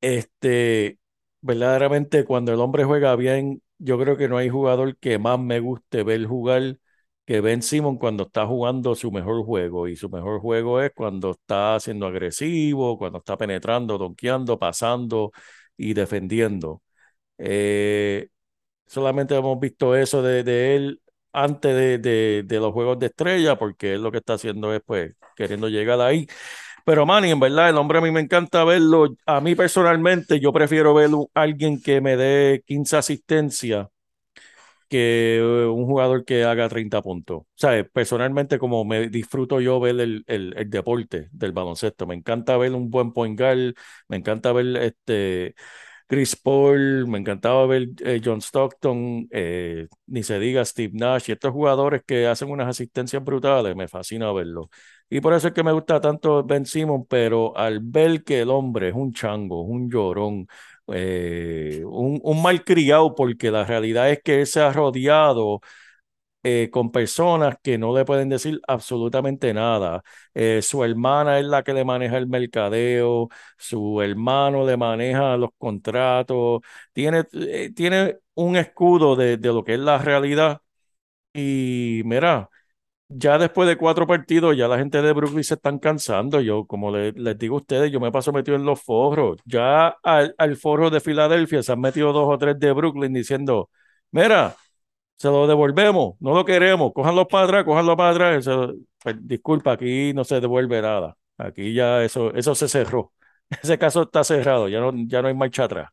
este, 0.00 0.98
verdaderamente 1.42 2.24
cuando 2.24 2.52
el 2.54 2.60
hombre 2.60 2.84
juega 2.84 3.16
bien, 3.16 3.62
yo 3.78 3.98
creo 4.00 4.16
que 4.16 4.28
no 4.28 4.38
hay 4.38 4.48
jugador 4.50 4.96
que 4.98 5.18
más 5.18 5.38
me 5.40 5.60
guste 5.60 6.02
ver 6.04 6.26
jugar 6.26 6.78
que 7.26 7.40
Ben 7.42 7.62
Simon 7.62 7.98
cuando 7.98 8.24
está 8.24 8.46
jugando 8.46 8.94
su 8.96 9.12
mejor 9.12 9.44
juego. 9.44 9.88
Y 9.88 9.96
su 9.96 10.10
mejor 10.10 10.40
juego 10.40 10.80
es 10.82 10.92
cuando 10.94 11.32
está 11.32 11.80
siendo 11.80 12.06
agresivo, 12.06 12.98
cuando 12.98 13.18
está 13.18 13.36
penetrando, 13.38 13.98
donkeando, 13.98 14.58
pasando 14.58 15.32
y 15.76 15.94
defendiendo. 15.94 16.82
Eh, 17.38 18.28
solamente 18.86 19.36
hemos 19.36 19.58
visto 19.60 19.96
eso 19.96 20.22
de, 20.22 20.44
de 20.44 20.76
él 20.76 21.00
antes 21.32 21.74
de, 21.74 21.98
de, 21.98 22.42
de 22.44 22.60
los 22.60 22.72
Juegos 22.72 22.98
de 22.98 23.06
Estrella, 23.06 23.56
porque 23.58 23.94
él 23.94 24.02
lo 24.02 24.10
que 24.12 24.18
está 24.18 24.34
haciendo 24.34 24.74
es 24.74 24.82
pues 24.84 25.14
queriendo 25.36 25.68
llegar 25.68 26.00
ahí. 26.00 26.26
Pero 26.84 27.06
Manny, 27.06 27.30
en 27.30 27.40
verdad, 27.40 27.68
el 27.70 27.76
hombre 27.76 27.98
a 27.98 28.00
mí 28.02 28.10
me 28.10 28.20
encanta 28.20 28.64
verlo. 28.64 29.16
A 29.26 29.40
mí 29.40 29.54
personalmente, 29.54 30.40
yo 30.40 30.52
prefiero 30.52 30.94
ver 30.94 31.10
a 31.34 31.42
alguien 31.42 31.80
que 31.82 32.00
me 32.00 32.16
dé 32.16 32.62
15 32.66 32.96
asistencias 32.96 33.88
que 34.88 35.40
un 35.72 35.86
jugador 35.86 36.24
que 36.24 36.44
haga 36.44 36.68
30 36.68 37.00
puntos. 37.02 37.38
O 37.42 37.46
sea, 37.54 37.84
personalmente 37.84 38.58
como 38.58 38.84
me 38.84 39.08
disfruto 39.08 39.60
yo 39.60 39.78
ver 39.80 40.00
el, 40.00 40.24
el, 40.26 40.52
el, 40.56 40.70
deporte 40.70 41.28
del 41.32 41.52
baloncesto. 41.52 42.06
Me 42.06 42.14
encanta 42.16 42.56
ver 42.56 42.72
un 42.74 42.90
buen 42.90 43.12
point 43.12 43.38
guard, 43.38 43.74
me 44.08 44.16
encanta 44.16 44.52
ver 44.52 44.76
este 44.78 45.54
Chris 46.10 46.34
Paul, 46.34 47.06
me 47.06 47.18
encantaba 47.18 47.64
ver 47.66 47.90
eh, 48.00 48.20
John 48.24 48.40
Stockton, 48.40 49.28
eh, 49.30 49.86
ni 50.06 50.24
se 50.24 50.40
diga 50.40 50.64
Steve 50.64 50.90
Nash, 50.94 51.28
y 51.28 51.32
estos 51.32 51.52
jugadores 51.52 52.02
que 52.04 52.26
hacen 52.26 52.50
unas 52.50 52.66
asistencias 52.68 53.22
brutales, 53.22 53.76
me 53.76 53.86
fascina 53.86 54.32
verlo. 54.32 54.70
Y 55.08 55.20
por 55.20 55.34
eso 55.34 55.46
es 55.48 55.54
que 55.54 55.62
me 55.62 55.70
gusta 55.70 56.00
tanto 56.00 56.42
Ben 56.42 56.66
Simon, 56.66 57.06
pero 57.06 57.56
al 57.56 57.78
ver 57.80 58.24
que 58.24 58.40
el 58.40 58.50
hombre 58.50 58.88
es 58.88 58.94
un 58.96 59.12
chango, 59.12 59.62
un 59.62 59.88
llorón, 59.88 60.48
eh, 60.88 61.82
un, 61.86 62.18
un 62.24 62.42
malcriado, 62.42 63.14
porque 63.14 63.52
la 63.52 63.64
realidad 63.64 64.10
es 64.10 64.20
que 64.20 64.40
él 64.40 64.46
se 64.48 64.60
ha 64.60 64.72
rodeado 64.72 65.60
eh, 66.42 66.68
con 66.72 66.90
personas 66.90 67.56
que 67.62 67.78
no 67.78 67.94
le 67.96 68.04
pueden 68.04 68.28
decir 68.28 68.60
absolutamente 68.66 69.52
nada. 69.54 70.02
Eh, 70.34 70.62
su 70.62 70.84
hermana 70.84 71.38
es 71.38 71.44
la 71.46 71.62
que 71.62 71.74
le 71.74 71.84
maneja 71.84 72.16
el 72.18 72.26
mercadeo, 72.28 73.28
su 73.58 74.00
hermano 74.02 74.64
le 74.66 74.76
maneja 74.76 75.36
los 75.36 75.50
contratos, 75.58 76.60
tiene, 76.92 77.24
eh, 77.32 77.72
tiene 77.74 78.18
un 78.34 78.56
escudo 78.56 79.16
de, 79.16 79.36
de, 79.36 79.48
lo 79.48 79.64
que 79.64 79.74
es 79.74 79.80
la 79.80 79.98
realidad. 79.98 80.60
Y 81.32 82.02
mira, 82.04 82.48
ya 83.08 83.38
después 83.38 83.68
de 83.68 83.76
cuatro 83.78 84.06
partidos, 84.06 84.56
ya 84.56 84.68
la 84.68 84.78
gente 84.78 85.02
de 85.02 85.12
Brooklyn 85.12 85.44
se 85.44 85.54
están 85.54 85.78
cansando. 85.78 86.40
Yo, 86.40 86.66
como 86.66 86.90
le, 86.92 87.12
les 87.12 87.38
digo 87.38 87.56
a 87.56 87.58
ustedes, 87.60 87.92
yo 87.92 88.00
me 88.00 88.12
paso 88.12 88.32
metido 88.32 88.56
en 88.56 88.64
los 88.64 88.82
foros. 88.82 89.38
Ya 89.44 89.88
al, 90.02 90.34
al 90.38 90.56
foro 90.56 90.90
de 90.90 91.00
Filadelfia 91.00 91.62
se 91.62 91.72
han 91.72 91.80
metido 91.80 92.12
dos 92.12 92.28
o 92.28 92.38
tres 92.38 92.58
de 92.60 92.72
Brooklyn 92.72 93.12
diciendo, 93.12 93.70
mira, 94.12 94.56
se 95.20 95.28
lo 95.28 95.46
devolvemos, 95.46 96.14
no 96.20 96.32
lo 96.34 96.46
queremos, 96.46 96.92
cójanlo 96.94 97.28
para 97.28 97.44
atrás, 97.44 97.64
cójanlo 97.64 97.94
para 97.94 98.10
atrás. 98.12 98.48
Pues, 99.02 99.16
disculpa, 99.20 99.72
aquí 99.72 100.14
no 100.14 100.24
se 100.24 100.40
devuelve 100.40 100.80
nada. 100.80 101.14
Aquí 101.36 101.74
ya 101.74 102.02
eso, 102.02 102.32
eso 102.34 102.54
se 102.54 102.68
cerró. 102.68 103.12
Ese 103.62 103.78
caso 103.78 104.04
está 104.04 104.24
cerrado, 104.24 104.68
ya 104.68 104.80
no, 104.80 104.92
ya 105.06 105.20
no 105.20 105.28
hay 105.28 105.34
marcha 105.34 105.64
atrás. 105.64 105.90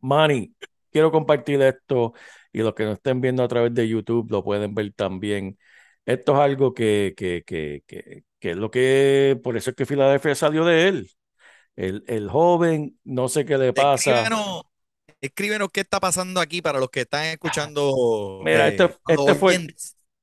Manny, 0.00 0.54
quiero 0.90 1.12
compartir 1.12 1.62
esto 1.62 2.14
y 2.52 2.60
los 2.62 2.74
que 2.74 2.84
nos 2.84 2.94
estén 2.94 3.20
viendo 3.20 3.44
a 3.44 3.48
través 3.48 3.72
de 3.74 3.88
YouTube 3.88 4.28
lo 4.30 4.42
pueden 4.42 4.74
ver 4.74 4.92
también. 4.92 5.56
Esto 6.04 6.32
es 6.34 6.38
algo 6.40 6.74
que, 6.74 7.14
que, 7.16 7.44
que, 7.46 7.84
que, 7.86 8.24
que 8.40 8.50
es 8.50 8.56
lo 8.56 8.70
que, 8.72 9.40
por 9.42 9.56
eso 9.56 9.70
es 9.70 9.76
que 9.76 9.86
Filadelfia 9.86 10.34
salió 10.34 10.64
de 10.64 10.88
él. 10.88 11.10
El, 11.76 12.04
el 12.08 12.28
joven, 12.30 12.98
no 13.04 13.28
sé 13.28 13.44
qué 13.44 13.58
le 13.58 13.72
pasa. 13.72 14.34
Escríbenos 15.24 15.68
qué 15.72 15.80
está 15.80 16.00
pasando 16.00 16.40
aquí 16.40 16.60
para 16.60 16.78
los 16.78 16.90
que 16.90 17.00
están 17.00 17.24
escuchando. 17.26 18.40
Mira, 18.44 18.68
eh, 18.68 18.76
este, 18.78 18.94
este, 19.08 19.34
fue, 19.34 19.66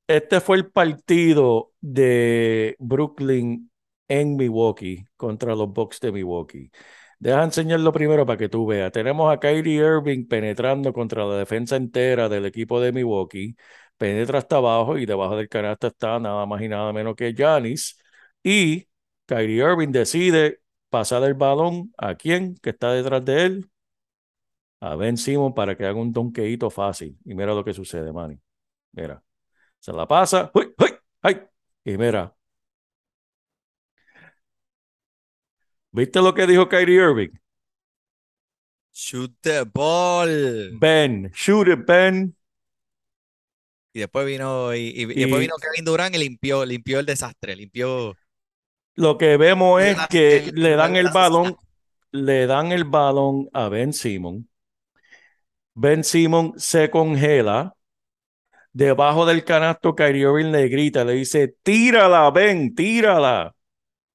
este 0.08 0.42
fue 0.42 0.58
el 0.58 0.72
partido 0.72 1.72
de 1.82 2.76
Brooklyn 2.80 3.72
en 4.08 4.36
Milwaukee 4.36 5.06
contra 5.16 5.56
los 5.56 5.74
Bucks 5.74 6.00
de 6.00 6.12
Milwaukee. 6.12 6.72
Deja 7.18 7.44
enseñarlo 7.44 7.92
primero 7.92 8.26
para 8.26 8.38
que 8.38 8.50
tú 8.50 8.66
veas. 8.66 8.92
Tenemos 8.92 9.34
a 9.34 9.40
Kyrie 9.40 9.76
Irving 9.78 10.28
penetrando 10.28 10.94
contra 10.94 11.26
la 11.26 11.38
defensa 11.38 11.76
entera 11.76 12.30
del 12.30 12.46
equipo 12.46 12.80
de 12.80 12.92
Milwaukee. 12.92 13.56
Penetra 13.98 14.40
hasta 14.40 14.58
abajo 14.58 14.98
y 14.98 15.06
debajo 15.06 15.36
del 15.36 15.50
canasto 15.50 15.88
está 15.88 16.20
nada 16.20 16.46
más 16.46 16.62
y 16.62 16.68
nada 16.68 16.94
menos 16.94 17.16
que 17.16 17.34
Giannis. 17.34 17.98
Y 18.44 18.88
Kyrie 19.26 19.64
Irving 19.64 19.90
decide 19.92 20.62
pasar 20.90 21.24
el 21.24 21.34
balón 21.34 21.94
a 21.98 22.16
quién 22.16 22.56
que 22.56 22.72
está 22.72 22.92
detrás 22.94 23.24
de 23.26 23.46
él, 23.46 23.71
a 24.82 24.96
Ben 24.96 25.16
Simon 25.16 25.54
para 25.54 25.78
que 25.78 25.86
haga 25.86 26.00
un 26.00 26.12
donkeito 26.12 26.70
fácil. 26.70 27.18
Y 27.24 27.34
mira 27.34 27.54
lo 27.54 27.64
que 27.64 27.74
sucede, 27.74 28.12
Manny. 28.12 28.38
Mira. 28.92 29.24
Se 29.80 29.94
la 29.94 30.08
pasa. 30.08 30.52
¡Uy, 30.54 30.74
uy, 30.78 30.90
ay! 31.22 31.42
Y 31.86 31.98
mira. 31.98 32.36
¿Viste 35.92 36.22
lo 36.22 36.34
que 36.34 36.48
dijo 36.48 36.68
Kyrie 36.68 36.96
Irving? 36.96 37.30
Shoot 38.94 39.34
the 39.42 39.64
ball. 39.64 40.78
Ben, 40.80 41.32
shoot 41.34 41.68
it, 41.68 41.86
Ben. 41.86 42.36
Y 43.94 44.00
después 44.00 44.26
vino, 44.26 44.74
y, 44.74 44.80
y, 44.80 45.02
y 45.02 45.06
después 45.06 45.42
vino 45.42 45.56
Kevin 45.62 45.86
Durant 45.86 46.16
y 46.16 46.20
limpió, 46.20 46.66
limpió 46.66 47.00
el 47.00 47.06
desastre, 47.06 47.56
limpió. 47.56 48.16
Lo 48.96 49.18
que 49.18 49.38
vemos 49.38 49.82
es 49.82 49.98
que 50.10 50.52
le 50.54 50.76
dan 50.76 50.96
el 50.96 51.10
balón, 51.10 51.58
le 52.12 52.48
dan 52.48 52.72
el 52.72 52.86
balón 52.86 53.50
a 53.54 53.68
Ben 53.70 53.92
Simon. 53.94 54.48
Ben 55.82 56.04
Simon 56.04 56.54
se 56.58 56.92
congela. 56.92 57.76
Debajo 58.74 59.26
del 59.26 59.44
canasto, 59.44 59.96
Kyrie 59.96 60.22
Irving 60.24 60.52
le 60.52 60.68
grita, 60.70 61.04
le 61.04 61.14
dice, 61.14 61.56
tírala, 61.64 62.30
Ben, 62.32 62.74
tírala. 62.76 63.56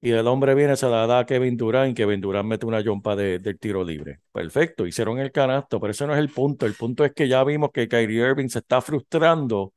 Y 0.00 0.12
el 0.12 0.26
hombre 0.28 0.54
viene, 0.54 0.76
se 0.76 0.88
la 0.88 1.06
da 1.06 1.20
a 1.20 1.26
Kevin 1.26 1.56
Durant, 1.56 1.96
Kevin 1.96 2.20
Durant 2.20 2.48
mete 2.48 2.66
una 2.66 2.82
jumpa 2.84 3.16
de, 3.16 3.40
del 3.40 3.58
tiro 3.58 3.84
libre. 3.84 4.20
Perfecto, 4.32 4.86
hicieron 4.86 5.18
el 5.18 5.32
canasto, 5.32 5.80
pero 5.80 5.90
ese 5.90 6.06
no 6.06 6.14
es 6.14 6.20
el 6.20 6.30
punto. 6.30 6.66
El 6.66 6.74
punto 6.74 7.04
es 7.04 7.12
que 7.12 7.28
ya 7.28 7.42
vimos 7.44 7.70
que 7.72 7.88
Kyrie 7.88 8.28
Irving 8.30 8.48
se 8.48 8.60
está 8.60 8.80
frustrando 8.80 9.74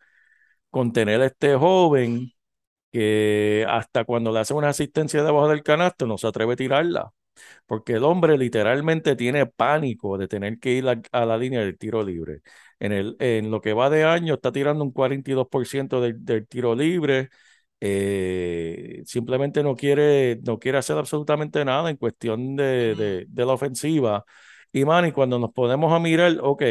con 0.69 0.93
tener 0.93 1.22
a 1.22 1.27
este 1.27 1.55
joven 1.55 2.31
que 2.91 3.65
hasta 3.69 4.05
cuando 4.05 4.31
le 4.31 4.39
hace 4.39 4.53
una 4.53 4.69
asistencia 4.69 5.24
debajo 5.24 5.50
del 5.50 5.63
canasto 5.63 6.08
no 6.08 6.17
se 6.17 6.27
atreve 6.27 6.53
a 6.53 6.55
tirarla 6.58 7.13
porque 7.65 7.93
el 7.93 8.03
hombre 8.03 8.38
literalmente 8.38 9.15
tiene 9.15 9.46
pánico 9.46 10.17
de 10.17 10.27
tener 10.27 10.60
que 10.60 10.72
ir 10.74 10.88
a, 10.88 11.01
a 11.12 11.25
la 11.25 11.38
línea 11.38 11.62
del 11.62 11.77
tiro 11.77 12.03
libre. 12.03 12.41
En, 12.79 12.91
el, 12.93 13.15
en 13.19 13.51
lo 13.51 13.62
que 13.62 13.74
va 13.74 13.89
de 13.89 14.03
año 14.05 14.36
está 14.36 14.51
tirando 14.51 14.84
un 14.84 14.91
42% 14.91 16.01
del, 16.01 16.24
del 16.25 16.48
tiro 16.48 16.75
libre. 16.75 17.29
Eh, 17.81 19.01
simplemente 19.05 19.63
no 19.63 19.75
quiere, 19.75 20.39
no 20.43 20.60
quiere 20.60 20.77
hacer 20.77 20.98
absolutamente 20.98 21.63
nada 21.63 21.89
en 21.89 21.98
cuestión 21.98 22.55
de, 22.55 22.96
de, 22.96 23.25
de 23.27 23.46
la 23.46 23.53
ofensiva. 23.53 24.25
Y 24.72 24.86
Manny, 24.86 25.12
cuando 25.12 25.39
nos 25.39 25.51
podemos 25.53 25.93
a 25.93 26.00
mirar, 26.00 26.38
ok, 26.41 26.63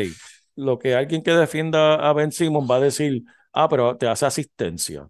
lo 0.57 0.79
que 0.79 0.95
alguien 0.95 1.23
que 1.23 1.33
defienda 1.33 1.95
a 1.97 2.13
Ben 2.13 2.33
Simon 2.33 2.67
va 2.71 2.77
a 2.77 2.81
decir, 2.81 3.25
ah, 3.53 3.69
pero 3.69 3.97
te 3.97 4.07
hace 4.09 4.27
asistencia. 4.27 5.09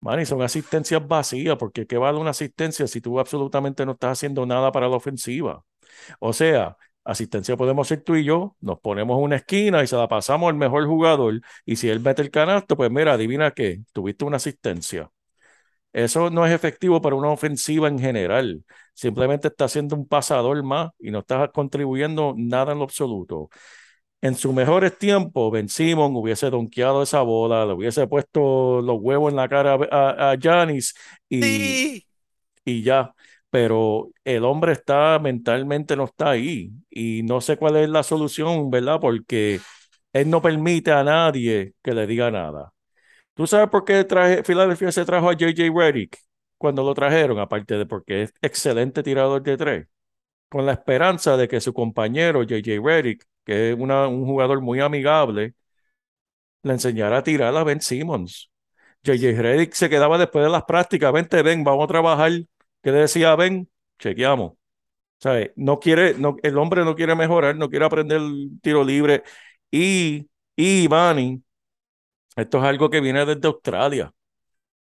Man, 0.00 0.20
y 0.20 0.26
son 0.26 0.42
asistencias 0.42 1.06
vacías, 1.06 1.56
porque 1.56 1.86
¿qué 1.86 1.98
vale 1.98 2.18
una 2.18 2.30
asistencia 2.30 2.86
si 2.86 3.00
tú 3.00 3.18
absolutamente 3.18 3.84
no 3.84 3.92
estás 3.92 4.12
haciendo 4.12 4.46
nada 4.46 4.70
para 4.70 4.88
la 4.88 4.96
ofensiva? 4.96 5.64
O 6.20 6.32
sea, 6.32 6.76
asistencia 7.04 7.56
podemos 7.56 7.88
ser 7.88 8.02
tú 8.02 8.16
y 8.16 8.24
yo, 8.24 8.56
nos 8.60 8.80
ponemos 8.80 9.18
una 9.20 9.36
esquina 9.36 9.82
y 9.82 9.88
se 9.88 9.96
la 9.96 10.08
pasamos 10.08 10.50
al 10.50 10.56
mejor 10.56 10.86
jugador, 10.86 11.40
y 11.66 11.76
si 11.76 11.88
él 11.90 12.00
mete 12.00 12.22
el 12.22 12.30
canasto, 12.30 12.76
pues 12.76 12.90
mira, 12.90 13.14
adivina 13.14 13.52
qué, 13.52 13.82
tuviste 13.92 14.24
una 14.24 14.36
asistencia. 14.38 15.10
Eso 15.92 16.30
no 16.30 16.46
es 16.46 16.52
efectivo 16.52 17.00
para 17.00 17.16
una 17.16 17.30
ofensiva 17.30 17.88
en 17.88 17.98
general. 17.98 18.64
Simplemente 18.94 19.48
está 19.48 19.68
siendo 19.68 19.96
un 19.96 20.06
pasador 20.06 20.62
más 20.62 20.90
y 20.98 21.10
no 21.10 21.20
estás 21.20 21.50
contribuyendo 21.52 22.34
nada 22.36 22.72
en 22.72 22.78
lo 22.78 22.84
absoluto 22.84 23.48
en 24.20 24.34
sus 24.34 24.52
mejores 24.52 24.98
tiempos, 24.98 25.52
Ben 25.52 25.68
Simon 25.68 26.14
hubiese 26.16 26.50
donkeado 26.50 27.02
esa 27.02 27.22
bola, 27.22 27.64
le 27.66 27.72
hubiese 27.74 28.06
puesto 28.06 28.82
los 28.82 28.98
huevos 29.00 29.30
en 29.30 29.36
la 29.36 29.48
cara 29.48 29.74
a, 29.90 30.36
Giannis 30.36 30.94
y, 31.28 31.42
Sí. 31.42 32.06
y 32.64 32.82
ya. 32.82 33.14
Pero 33.50 34.10
el 34.24 34.44
hombre 34.44 34.72
está 34.72 35.18
mentalmente 35.18 35.96
no 35.96 36.04
está 36.04 36.30
ahí 36.30 36.70
y 36.90 37.22
no 37.22 37.40
sé 37.40 37.56
cuál 37.56 37.76
es 37.76 37.88
la 37.88 38.02
solución, 38.02 38.70
¿verdad? 38.70 39.00
Porque 39.00 39.60
él 40.12 40.30
no 40.30 40.42
permite 40.42 40.92
a 40.92 41.04
nadie 41.04 41.74
que 41.82 41.94
le 41.94 42.06
diga 42.06 42.30
nada. 42.30 42.72
¿Tú 43.34 43.46
sabes 43.46 43.68
por 43.70 43.84
qué 43.84 44.04
traje, 44.04 44.42
Philadelphia 44.42 44.92
se 44.92 45.04
trajo 45.04 45.30
a 45.30 45.34
JJ 45.34 45.70
Redick 45.74 46.18
cuando 46.58 46.82
lo 46.84 46.94
trajeron? 46.94 47.38
Aparte 47.38 47.78
de 47.78 47.86
porque 47.86 48.22
es 48.24 48.34
excelente 48.42 49.02
tirador 49.02 49.42
de 49.42 49.56
tres. 49.56 49.86
Con 50.48 50.66
la 50.66 50.72
esperanza 50.72 51.36
de 51.36 51.48
que 51.48 51.60
su 51.60 51.72
compañero 51.74 52.42
JJ 52.42 52.80
Redick 52.82 53.24
que 53.48 53.70
es 53.72 53.76
una, 53.78 54.08
un 54.08 54.26
jugador 54.26 54.62
muy 54.62 54.80
amigable, 54.80 55.54
le 56.62 56.72
enseñara 56.72 57.18
a 57.18 57.22
tirar 57.22 57.56
a 57.56 57.64
Ben 57.64 57.80
Simmons. 57.80 58.50
JJ 59.02 59.40
Redick 59.40 59.74
se 59.74 59.88
quedaba 59.88 60.18
después 60.18 60.44
de 60.44 60.50
las 60.50 60.64
prácticas, 60.64 61.12
vente, 61.12 61.42
ven, 61.42 61.64
vamos 61.64 61.84
a 61.84 61.88
trabajar. 61.88 62.32
¿Qué 62.82 62.92
le 62.92 62.98
decía 62.98 63.36
Ben? 63.36 63.68
Chequeamos. 63.98 64.54
¿Sabe? 65.20 65.52
No 65.56 65.80
quiere, 65.80 66.14
no, 66.18 66.36
el 66.42 66.58
hombre 66.58 66.84
no 66.84 66.96
quiere 66.96 67.14
mejorar, 67.16 67.56
no 67.56 67.70
quiere 67.70 67.84
aprender 67.86 68.18
el 68.18 68.50
tiro 68.62 68.84
libre. 68.84 69.24
Y, 69.70 70.28
y 70.56 70.88
Manny, 70.90 71.42
esto 72.36 72.58
es 72.58 72.64
algo 72.64 72.90
que 72.90 73.00
viene 73.00 73.26
desde 73.26 73.48
Australia. 73.48 74.12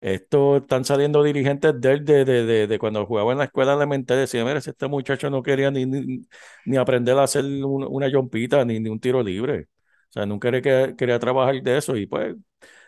Esto 0.01 0.57
están 0.57 0.85
saliendo 0.85 1.23
dirigentes 1.23 1.73
de 1.81 1.91
él 1.91 2.05
de, 2.05 2.25
de, 2.25 2.45
de, 2.45 2.67
de, 2.67 2.79
cuando 2.79 3.05
jugaba 3.07 3.31
en 3.31 3.39
la 3.39 3.45
escuela 3.45 3.73
elemental. 3.73 4.17
Decía, 4.19 4.45
mira, 4.45 4.59
este 4.59 4.87
muchacho 4.87 5.29
no 5.31 5.41
quería 5.41 5.71
ni, 5.71 5.85
ni, 5.85 6.21
ni 6.65 6.77
aprender 6.77 7.17
a 7.17 7.23
hacer 7.23 7.43
una, 7.45 7.87
una 7.87 8.07
yompita 8.07 8.63
ni, 8.65 8.79
ni, 8.79 8.89
un 8.89 8.99
tiro 8.99 9.23
libre. 9.23 9.67
O 10.09 10.13
sea, 10.13 10.25
nunca 10.27 10.51
quería, 10.51 10.95
quería 10.95 11.17
trabajar 11.19 11.61
de 11.61 11.77
eso 11.77 11.95
y 11.97 12.05
pues 12.05 12.35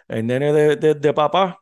el 0.09 0.27
nene 0.27 0.53
de 0.53 1.13
papá 1.13 1.59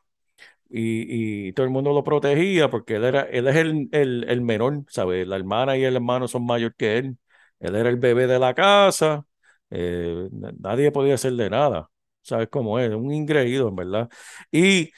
y, 0.68 1.48
y, 1.48 1.52
todo 1.52 1.64
el 1.66 1.72
mundo 1.72 1.92
lo 1.92 2.02
protegía 2.04 2.68
porque 2.70 2.96
él 2.96 3.04
era, 3.04 3.22
él 3.22 3.46
es 3.48 3.56
el, 3.56 3.88
el, 3.92 4.24
el 4.28 4.40
menor, 4.42 4.84
¿sabes? 4.88 5.26
La 5.26 5.36
hermana 5.36 5.76
y 5.76 5.84
el 5.84 5.94
hermano 5.96 6.28
son 6.28 6.44
mayor 6.46 6.74
que 6.74 6.98
él. 6.98 7.18
Él 7.60 7.74
era 7.76 7.88
el 7.88 7.96
bebé 7.96 8.26
de 8.26 8.38
la 8.38 8.52
casa, 8.54 9.24
eh, 9.70 10.28
nadie 10.58 10.90
podía 10.92 11.14
hacerle 11.14 11.48
nada, 11.50 11.88
¿sabes 12.22 12.48
cómo 12.50 12.78
es? 12.78 12.90
Un 12.90 13.12
ingreído, 13.12 13.68
en 13.68 13.76
verdad. 13.76 14.08
Y 14.52 14.90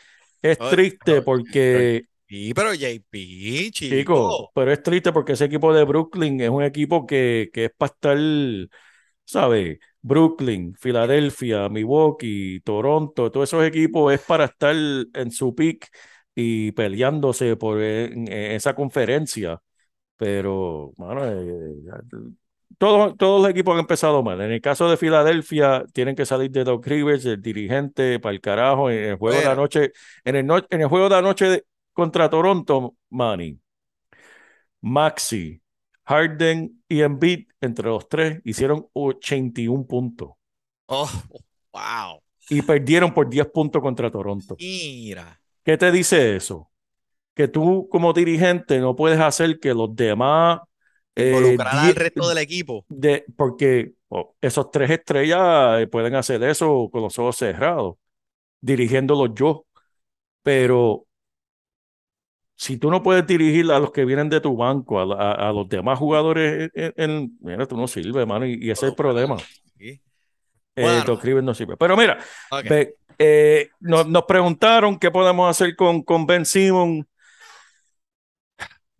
es 0.42 0.66
triste 0.66 1.22
porque, 1.22 2.06
Sí, 2.28 2.52
pero 2.54 2.74
JP, 2.74 3.70
chico, 3.88 4.12
chico. 4.14 4.52
pero 4.52 4.72
es 4.72 4.82
triste 4.82 5.12
porque 5.12 5.32
ese 5.32 5.46
equipo 5.46 5.72
de 5.72 5.84
Brooklyn 5.84 6.40
es 6.40 6.50
un 6.50 6.62
equipo 6.62 7.06
que, 7.06 7.50
que 7.52 7.66
es 7.66 7.70
para 7.76 7.92
estar, 7.92 8.18
¿sabes? 9.24 9.78
Brooklyn, 10.02 10.74
Filadelfia, 10.76 11.68
Milwaukee, 11.68 12.60
Toronto, 12.64 13.30
todos 13.30 13.48
esos 13.48 13.64
equipos 13.66 14.12
es 14.12 14.20
para 14.20 14.44
estar 14.46 14.74
en 14.76 15.30
su 15.30 15.54
peak 15.54 15.88
y 16.34 16.72
peleándose 16.72 17.56
por 17.56 17.80
en- 17.82 18.28
en 18.32 18.52
esa 18.52 18.74
conferencia. 18.74 19.60
Pero, 20.16 20.92
mano, 20.98 21.24
eh, 21.26 21.74
todos, 22.78 23.16
todos 23.16 23.42
los 23.42 23.50
equipos 23.50 23.74
han 23.74 23.80
empezado 23.80 24.22
mal. 24.22 24.40
En 24.40 24.52
el 24.52 24.60
caso 24.60 24.88
de 24.90 24.96
Filadelfia, 24.96 25.84
tienen 25.92 26.14
que 26.16 26.26
salir 26.26 26.50
de 26.50 26.64
Doc 26.64 26.86
Rivers, 26.86 27.24
el 27.26 27.42
dirigente, 27.42 28.20
para 28.20 28.34
el 28.34 28.40
carajo. 28.40 28.90
En 28.90 29.04
el 29.10 29.16
juego 29.16 29.36
de 29.36 29.46
Bueno. 29.46 29.52
anoche, 29.52 29.92
en 30.24 30.36
el, 30.36 30.46
no- 30.46 30.58
en 30.70 30.80
el 30.82 30.88
juego 30.88 31.08
de 31.08 31.16
anoche 31.16 31.46
de- 31.46 31.64
contra 31.92 32.30
Toronto, 32.30 32.96
Manny, 33.10 33.58
Maxi, 34.80 35.60
Harden 36.04 36.82
y 36.88 37.00
Embiid, 37.02 37.48
entre 37.60 37.86
los 37.88 38.08
tres, 38.08 38.40
hicieron 38.44 38.86
81 38.92 39.86
puntos 39.86 40.30
Oh, 40.86 41.10
wow. 41.72 42.22
y 42.48 42.62
perdieron 42.62 43.12
por 43.12 43.28
10 43.28 43.46
puntos 43.48 43.82
contra 43.82 44.10
Toronto. 44.10 44.56
Mira. 44.58 45.38
¿Qué 45.64 45.76
te 45.76 45.90
dice 45.92 46.36
eso? 46.36 46.70
Que 47.34 47.48
tú 47.48 47.88
como 47.90 48.12
dirigente 48.12 48.78
no 48.80 48.96
puedes 48.96 49.20
hacer 49.20 49.60
que 49.60 49.74
los 49.74 49.94
demás... 49.94 50.60
eh, 51.18 51.28
Involucrar 51.30 51.74
al 51.76 51.86
die- 51.86 51.92
resto 51.94 52.28
del 52.28 52.38
equipo. 52.38 52.84
de, 52.88 53.24
porque 53.36 53.92
oh, 54.08 54.34
esos 54.40 54.70
tres 54.70 54.90
estrellas 54.90 55.80
eh, 55.82 55.86
pueden 55.86 56.14
hacer 56.14 56.42
eso 56.44 56.88
con 56.92 57.02
los 57.02 57.18
ojos 57.18 57.36
cerrados, 57.36 57.96
dirigiéndolos 58.60 59.30
yo. 59.34 59.66
Pero 60.42 61.06
si 62.56 62.76
tú 62.76 62.90
no 62.90 63.02
puedes 63.02 63.26
dirigir 63.26 63.70
a 63.70 63.78
los 63.78 63.92
que 63.92 64.04
vienen 64.04 64.28
de 64.28 64.40
tu 64.40 64.56
banco, 64.56 64.98
a, 65.00 65.04
a- 65.32 65.48
a 65.48 65.52
los 65.52 65.68
demás 65.68 65.98
jugadores, 65.98 66.70
en, 66.74 66.92
en- 66.96 67.38
mira, 67.40 67.66
tú 67.66 67.76
no 67.76 67.86
sirves, 67.86 68.16
hermano, 68.16 68.46
y, 68.46 68.54
y 68.54 68.70
ese 68.70 68.86
es 68.86 68.90
el 68.90 68.96
problema. 68.96 69.36
Sí. 69.78 70.00
Eh, 70.74 70.82
Bueno. 70.82 71.04
Doc 71.04 71.24
no 71.24 71.54
sirve. 71.54 71.76
Pero 71.76 71.96
mira, 71.96 72.18
eh, 73.18 73.68
nos 73.80 74.22
preguntaron 74.24 74.98
qué 74.98 75.10
podemos 75.10 75.50
hacer 75.50 75.74
con, 75.76 76.02
con 76.02 76.24
Ben 76.26 76.44
Simon. 76.46 77.06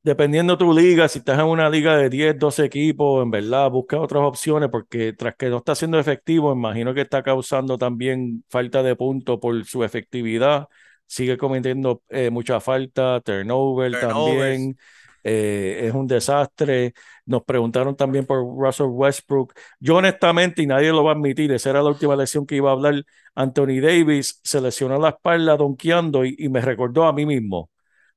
Dependiendo 0.08 0.54
de 0.54 0.58
tu 0.58 0.72
liga, 0.72 1.06
si 1.06 1.18
estás 1.18 1.38
en 1.38 1.44
una 1.44 1.68
liga 1.68 1.94
de 1.94 2.08
10, 2.08 2.38
12 2.38 2.64
equipos, 2.64 3.22
en 3.22 3.30
verdad, 3.30 3.70
busca 3.70 4.00
otras 4.00 4.22
opciones 4.22 4.70
porque 4.70 5.12
tras 5.12 5.36
que 5.36 5.50
no 5.50 5.58
está 5.58 5.74
siendo 5.74 5.98
efectivo, 5.98 6.50
imagino 6.50 6.94
que 6.94 7.02
está 7.02 7.22
causando 7.22 7.76
también 7.76 8.42
falta 8.48 8.82
de 8.82 8.96
puntos 8.96 9.38
por 9.38 9.62
su 9.66 9.84
efectividad. 9.84 10.66
Sigue 11.06 11.36
cometiendo 11.36 12.02
eh, 12.08 12.30
mucha 12.30 12.58
falta, 12.58 13.20
turnover 13.20 14.00
Turnovers. 14.00 14.56
también. 14.56 14.78
eh, 15.24 15.80
es 15.88 15.92
un 15.92 16.06
desastre. 16.06 16.94
Nos 17.26 17.42
preguntaron 17.44 17.94
también 17.94 18.24
por 18.24 18.38
Russell 18.38 18.86
Westbrook. 18.86 19.52
Yo 19.78 19.96
honestamente, 19.96 20.62
y 20.62 20.66
nadie 20.66 20.88
lo 20.88 21.04
va 21.04 21.12
a 21.12 21.14
admitir, 21.16 21.52
esa 21.52 21.68
era 21.68 21.82
la 21.82 21.90
última 21.90 22.16
lección 22.16 22.46
que 22.46 22.56
iba 22.56 22.70
a 22.70 22.72
hablar, 22.72 23.04
Anthony 23.34 23.82
Davis 23.82 24.40
se 24.42 24.58
lesionó 24.62 24.98
la 24.98 25.10
espalda 25.10 25.58
donkeando 25.58 26.24
y, 26.24 26.34
y 26.38 26.48
me 26.48 26.62
recordó 26.62 27.04
a 27.04 27.12
mí 27.12 27.26
mismo. 27.26 27.68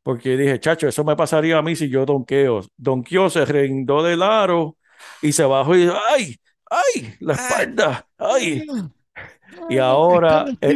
Porque 0.04 0.36
dije, 0.38 0.60
chacho, 0.60 0.88
eso 0.88 1.04
me 1.04 1.16
pasaría 1.16 1.58
a 1.58 1.62
mí 1.62 1.76
si 1.76 1.90
yo 1.90 2.06
donqueo. 2.06 2.62
Donqueó, 2.78 3.30
se 3.30 3.46
reindó 3.46 4.02
del 4.04 4.24
aro 4.24 4.78
y 5.22 5.32
se 5.34 5.44
bajó 5.44 5.76
y 5.76 5.88
¡ay! 6.10 6.38
¡ay! 6.70 7.14
La 7.20 7.34
espalda, 7.34 8.08
¡ay! 8.18 8.64
Y 9.70 9.78
ahora, 9.78 10.46
eh, 10.62 10.76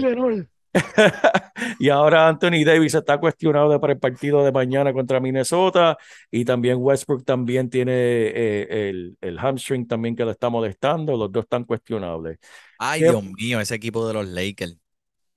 y 1.79 1.89
ahora 1.89 2.27
Anthony 2.27 2.63
Davis 2.65 2.93
está 2.95 3.17
cuestionado 3.17 3.69
de- 3.69 3.79
para 3.79 3.93
el 3.93 3.99
partido 3.99 4.43
de 4.43 4.51
mañana 4.51 4.91
contra 4.93 5.19
Minnesota 5.21 5.97
y 6.29 6.43
también 6.45 6.77
Westbrook 6.79 7.23
también 7.23 7.69
tiene 7.69 7.93
eh, 7.93 8.89
el, 8.89 9.17
el 9.21 9.39
hamstring 9.39 9.87
también 9.87 10.15
que 10.15 10.25
le 10.25 10.31
está 10.31 10.49
molestando. 10.49 11.15
Los 11.17 11.31
dos 11.31 11.43
están 11.43 11.63
cuestionables. 11.63 12.37
Ay, 12.77 13.01
¿Qué- 13.01 13.09
Dios 13.09 13.23
mío, 13.23 13.59
ese 13.61 13.75
equipo 13.75 14.07
de 14.07 14.13
los 14.13 14.27
Lakers. 14.27 14.77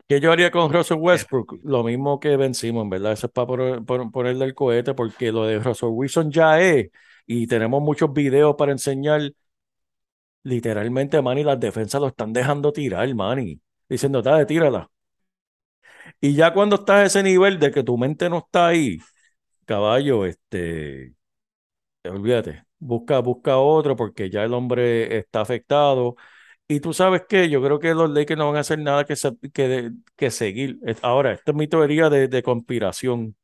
¿Qué 0.08 0.20
yo 0.20 0.32
haría 0.32 0.50
con 0.50 0.72
Russell 0.72 0.96
Westbrook? 0.98 1.60
Lo 1.64 1.84
mismo 1.84 2.18
que 2.18 2.36
Ben 2.38 2.54
Simmons, 2.54 2.88
¿verdad? 2.88 3.12
Eso 3.12 3.26
es 3.26 3.32
para 3.32 3.80
pon- 3.84 4.10
ponerle 4.10 4.46
el 4.46 4.54
cohete 4.54 4.94
porque 4.94 5.30
lo 5.32 5.44
de 5.44 5.58
Russell 5.58 5.90
Wilson 5.92 6.30
ya 6.30 6.58
es 6.60 6.90
y 7.26 7.46
tenemos 7.46 7.82
muchos 7.82 8.12
videos 8.14 8.54
para 8.56 8.72
enseñar. 8.72 9.32
Literalmente, 10.42 11.20
Manny, 11.22 11.44
las 11.44 11.60
defensas 11.60 12.00
lo 12.00 12.08
están 12.08 12.32
dejando 12.32 12.72
tirar, 12.72 13.12
Manny. 13.14 13.60
Diciendo, 13.88 14.20
dale, 14.22 14.46
tírala. 14.46 14.90
Y 16.20 16.34
ya 16.34 16.52
cuando 16.52 16.76
estás 16.76 16.96
a 17.02 17.04
ese 17.06 17.22
nivel 17.22 17.58
de 17.58 17.70
que 17.70 17.82
tu 17.82 17.96
mente 17.98 18.28
no 18.30 18.38
está 18.38 18.68
ahí, 18.68 18.98
caballo, 19.66 20.26
este, 20.26 21.14
olvídate, 22.04 22.64
busca, 22.78 23.20
busca 23.20 23.58
otro 23.58 23.96
porque 23.96 24.30
ya 24.30 24.44
el 24.44 24.54
hombre 24.54 25.18
está 25.18 25.42
afectado. 25.42 26.16
Y 26.70 26.80
tú 26.80 26.92
sabes 26.92 27.22
que 27.28 27.48
yo 27.48 27.62
creo 27.62 27.78
que 27.78 27.94
los 27.94 28.10
Lakers 28.10 28.38
no 28.38 28.46
van 28.48 28.56
a 28.56 28.60
hacer 28.60 28.78
nada 28.78 29.04
que, 29.04 29.16
se- 29.16 29.32
que, 29.54 29.90
que 30.16 30.30
seguir. 30.30 30.78
Ahora, 31.02 31.32
esta 31.32 31.52
es 31.52 31.56
mi 31.56 31.66
teoría 31.68 32.10
de, 32.10 32.28
de 32.28 32.42
conspiración. 32.42 33.36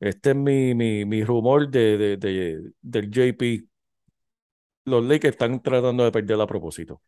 Este 0.00 0.30
es 0.30 0.36
mi, 0.36 0.74
mi, 0.74 1.04
mi 1.06 1.24
rumor 1.24 1.70
de, 1.70 1.98
de, 1.98 2.16
de- 2.18 2.72
del 2.82 3.10
JP. 3.10 3.64
Los 4.86 5.04
Lakers 5.04 5.34
están 5.34 5.62
tratando 5.62 6.04
de 6.04 6.12
perder 6.12 6.40
a 6.40 6.46
propósito. 6.46 7.02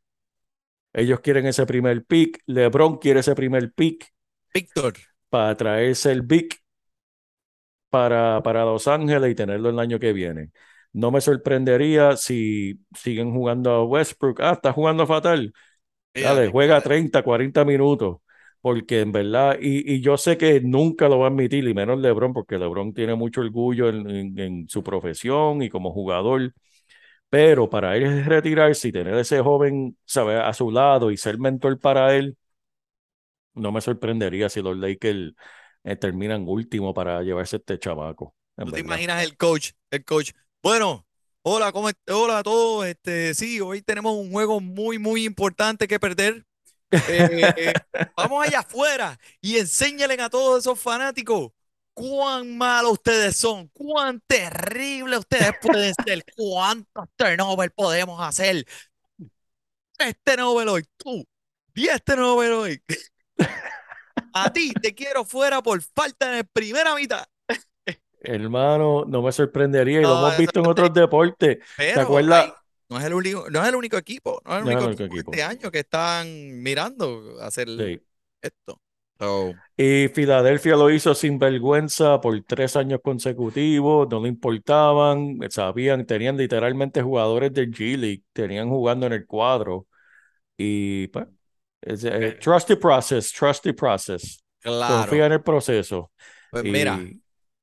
Ellos 0.92 1.20
quieren 1.20 1.46
ese 1.46 1.66
primer 1.66 2.04
pick. 2.06 2.42
LeBron 2.46 2.98
quiere 2.98 3.20
ese 3.20 3.34
primer 3.34 3.72
pick 3.72 4.12
Víctor. 4.54 4.94
para 5.28 5.54
traerse 5.56 6.10
el 6.12 6.22
big 6.22 6.48
para, 7.90 8.42
para 8.42 8.64
Los 8.64 8.88
Ángeles 8.88 9.30
y 9.32 9.34
tenerlo 9.34 9.70
el 9.70 9.78
año 9.78 9.98
que 9.98 10.12
viene. 10.12 10.50
No 10.94 11.12
me 11.12 11.20
sorprendería 11.22 12.16
si 12.18 12.80
siguen 12.96 13.32
jugando 13.34 13.72
a 13.72 13.84
Westbrook. 13.86 14.40
Ah, 14.42 14.52
está 14.54 14.72
jugando 14.74 15.06
fatal. 15.08 15.54
Dale, 16.18 16.48
Fíjate, 16.48 16.50
juega 16.50 16.80
fíjate. 16.80 16.82
30, 16.82 17.22
40 17.22 17.64
minutos. 17.64 18.18
Porque 18.62 19.00
en 19.02 19.12
verdad, 19.12 19.58
y, 19.60 19.94
y 19.94 20.00
yo 20.02 20.16
sé 20.18 20.38
que 20.38 20.60
nunca 20.60 21.08
lo 21.08 21.18
va 21.20 21.26
a 21.26 21.30
admitir, 21.30 21.66
y 21.68 21.74
menos 21.74 22.00
LeBron, 22.00 22.32
porque 22.34 22.58
LeBron 22.58 22.94
tiene 22.94 23.14
mucho 23.14 23.42
orgullo 23.42 23.88
en, 23.90 24.08
en- 24.10 24.38
en 24.38 24.68
su 24.68 24.82
profesión 24.84 25.62
y 25.62 25.70
como 25.70 25.92
jugador. 25.92 26.54
Pero 27.30 27.70
para 27.70 27.96
él 27.96 28.24
retirarse 28.26 28.88
y 28.88 28.92
tener 28.92 29.14
ese 29.16 29.40
joven, 29.42 29.96
¿sabe? 30.06 30.36
a 30.40 30.52
su 30.54 30.70
lado 30.70 31.10
y 31.10 31.16
ser 31.18 31.38
mentor 31.38 31.80
para 31.80 32.14
él, 32.16 32.36
no 33.54 33.72
me 33.72 33.80
sorprendería 33.80 34.48
si 34.48 34.62
los 34.62 34.76
Lakers 34.76 35.34
eh, 35.84 35.96
terminan 35.96 36.48
último 36.48 36.94
para 36.94 37.22
llevarse 37.22 37.56
este 37.56 37.78
chamaco. 37.78 38.34
¿Tú 38.62 38.72
te 38.72 38.80
imaginas 38.80 39.22
el 39.22 39.36
coach? 39.36 39.72
El 39.90 40.04
coach. 40.04 40.32
Bueno, 40.64 41.06
hola, 41.42 41.72
¿cómo 41.72 41.90
Hola 42.08 42.38
a 42.38 42.42
todos. 42.42 42.86
Este, 42.86 43.34
sí, 43.34 43.60
hoy 43.60 43.82
tenemos 43.82 44.16
un 44.16 44.32
juego 44.32 44.60
muy, 44.60 44.98
muy 44.98 45.26
importante 45.26 45.86
que 45.86 46.00
perder. 46.00 46.46
Eh, 46.90 47.74
vamos 48.16 48.46
allá 48.46 48.60
afuera 48.60 49.20
y 49.42 49.58
enséñalen 49.58 50.22
a 50.22 50.30
todos 50.30 50.60
esos 50.60 50.80
fanáticos 50.80 51.52
cuán 51.92 52.56
malos 52.56 52.92
ustedes 52.92 53.36
son, 53.36 53.68
cuán 53.74 54.22
terribles 54.26 55.18
ustedes 55.18 55.52
pueden 55.60 55.92
ser, 56.02 56.24
cuántos 56.34 57.10
turnovers 57.14 57.74
podemos 57.74 58.26
hacer. 58.26 58.64
Este 59.98 60.18
turnover 60.24 60.68
hoy, 60.68 60.84
tú, 60.96 61.28
10 61.74 62.02
turnover 62.02 62.52
hoy. 62.52 62.82
A 64.32 64.50
ti 64.50 64.72
te 64.80 64.94
quiero 64.94 65.26
fuera 65.26 65.62
por 65.62 65.82
falta 65.82 66.30
en 66.30 66.38
la 66.38 66.44
primera 66.44 66.94
mitad. 66.94 67.26
Hermano, 68.24 69.04
no 69.06 69.22
me 69.22 69.32
sorprendería 69.32 70.00
y 70.00 70.02
lo 70.02 70.14
hemos 70.14 70.36
visto 70.36 70.60
en 70.60 70.66
otros 70.66 70.92
deportes. 70.94 71.58
Pero 71.92 72.02
acuerdas? 72.02 72.52
no 72.88 72.98
es 72.98 73.04
el 73.04 73.14
único, 73.14 73.50
no 73.50 73.62
es 73.62 73.68
el 73.68 73.76
único 73.76 73.96
equipo, 73.98 74.40
no 74.44 74.52
es 74.54 74.58
el 74.60 74.64
No 74.64 74.70
es 74.70 74.76
el 74.78 74.82
único 74.86 75.04
equipo 75.04 75.04
equipo. 75.04 75.32
este 75.32 75.42
año 75.42 75.70
que 75.70 75.80
están 75.80 76.62
mirando 76.62 77.38
hacer 77.40 77.68
Sí. 77.78 78.00
esto. 78.42 78.80
So, 79.18 79.60
Y 79.76 80.08
Filadelfia 80.08 80.76
lo 80.76 80.90
hizo 80.90 81.14
sin 81.14 81.38
vergüenza 81.38 82.20
por 82.20 82.40
tres 82.44 82.76
años 82.76 83.00
consecutivos, 83.02 84.08
no 84.10 84.20
le 84.22 84.28
importaban, 84.28 85.38
sabían, 85.50 86.06
tenían 86.06 86.36
literalmente 86.36 87.02
jugadores 87.02 87.52
del 87.52 87.70
G 87.72 87.96
League, 87.98 88.22
tenían 88.32 88.68
jugando 88.68 89.06
en 89.06 89.12
el 89.14 89.26
cuadro. 89.26 89.86
Y 90.56 91.08
pues, 91.08 91.26
es, 91.82 92.04
eh, 92.04 92.38
trust 92.40 92.68
the 92.68 92.76
process, 92.76 93.32
trust 93.32 93.64
the 93.64 93.74
process. 93.74 94.44
claro. 94.60 95.06
Confía 95.08 95.26
en 95.26 95.32
el 95.32 95.42
proceso. 95.42 96.12
Pues 96.50 96.64
Y 96.64 96.70
mira, 96.70 96.98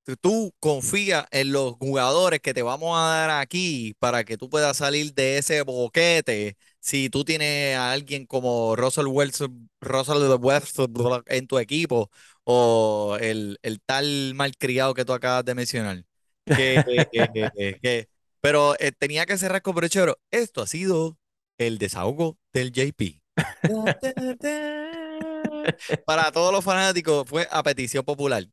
tú- 0.03 0.15
tú 0.17 0.53
confía 0.59 1.27
en 1.31 1.51
los 1.51 1.73
jugadores 1.75 2.39
que 2.41 2.53
te 2.53 2.61
vamos 2.61 2.97
a 2.97 3.01
dar 3.03 3.29
aquí 3.41 3.95
para 3.99 4.23
que 4.23 4.37
tú 4.37 4.49
puedas 4.49 4.77
salir 4.77 5.13
de 5.13 5.37
ese 5.37 5.61
boquete. 5.63 6.57
Si 6.79 7.09
tú 7.09 7.23
tienes 7.23 7.75
a 7.77 7.91
alguien 7.91 8.25
como 8.25 8.75
Russell 8.75 9.07
Wilson, 9.07 9.69
Russell 9.81 10.17
Westbrook 10.39 11.23
en 11.27 11.47
tu 11.47 11.59
equipo 11.59 12.09
o 12.43 13.17
el, 13.19 13.59
el 13.61 13.81
tal 13.81 14.33
malcriado 14.35 14.93
que 14.93 15.05
tú 15.05 15.13
acabas 15.13 15.45
de 15.45 15.55
mencionar. 15.55 16.03
Que, 16.45 16.83
que- 17.11 17.77
que- 17.81 18.07
pero 18.41 18.75
eh, 18.79 18.91
tenía 18.91 19.25
que 19.25 19.37
cerrar 19.37 19.61
con 19.61 19.75
broche 19.75 19.99
de 19.99 20.03
oro. 20.03 20.19
Esto 20.31 20.61
ha 20.61 20.67
sido 20.67 21.17
el 21.57 21.77
desahogo 21.77 22.37
del 22.53 22.71
JP. 22.71 23.21
Para 26.05 26.31
todos 26.31 26.51
los 26.51 26.63
fanáticos 26.63 27.27
fue 27.27 27.47
a 27.51 27.63
petición 27.63 28.03
popular. 28.03 28.45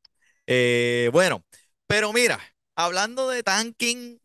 Eh, 0.51 1.11
bueno, 1.13 1.45
pero 1.87 2.13
mira, 2.13 2.41
hablando 2.75 3.29
de 3.29 3.43
tanking, 3.43 4.19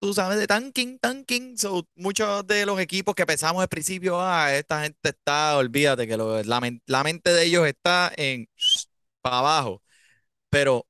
tú 0.00 0.14
sabes 0.14 0.38
de 0.38 0.46
tanking, 0.48 0.98
tanking, 0.98 1.58
so, 1.58 1.86
muchos 1.96 2.46
de 2.46 2.66
los 2.66 2.80
equipos 2.80 3.14
que 3.14 3.26
pensamos 3.26 3.62
al 3.62 3.68
principio, 3.68 4.20
ah, 4.20 4.54
esta 4.54 4.82
gente 4.82 5.10
está, 5.10 5.56
olvídate 5.58 6.06
que 6.08 6.16
la, 6.16 6.60
men- 6.60 6.82
la 6.86 7.04
mente 7.04 7.32
de 7.32 7.44
ellos 7.46 7.66
está 7.68 8.12
en 8.16 8.48
para 9.22 9.38
abajo. 9.40 9.82
Pero, 10.50 10.86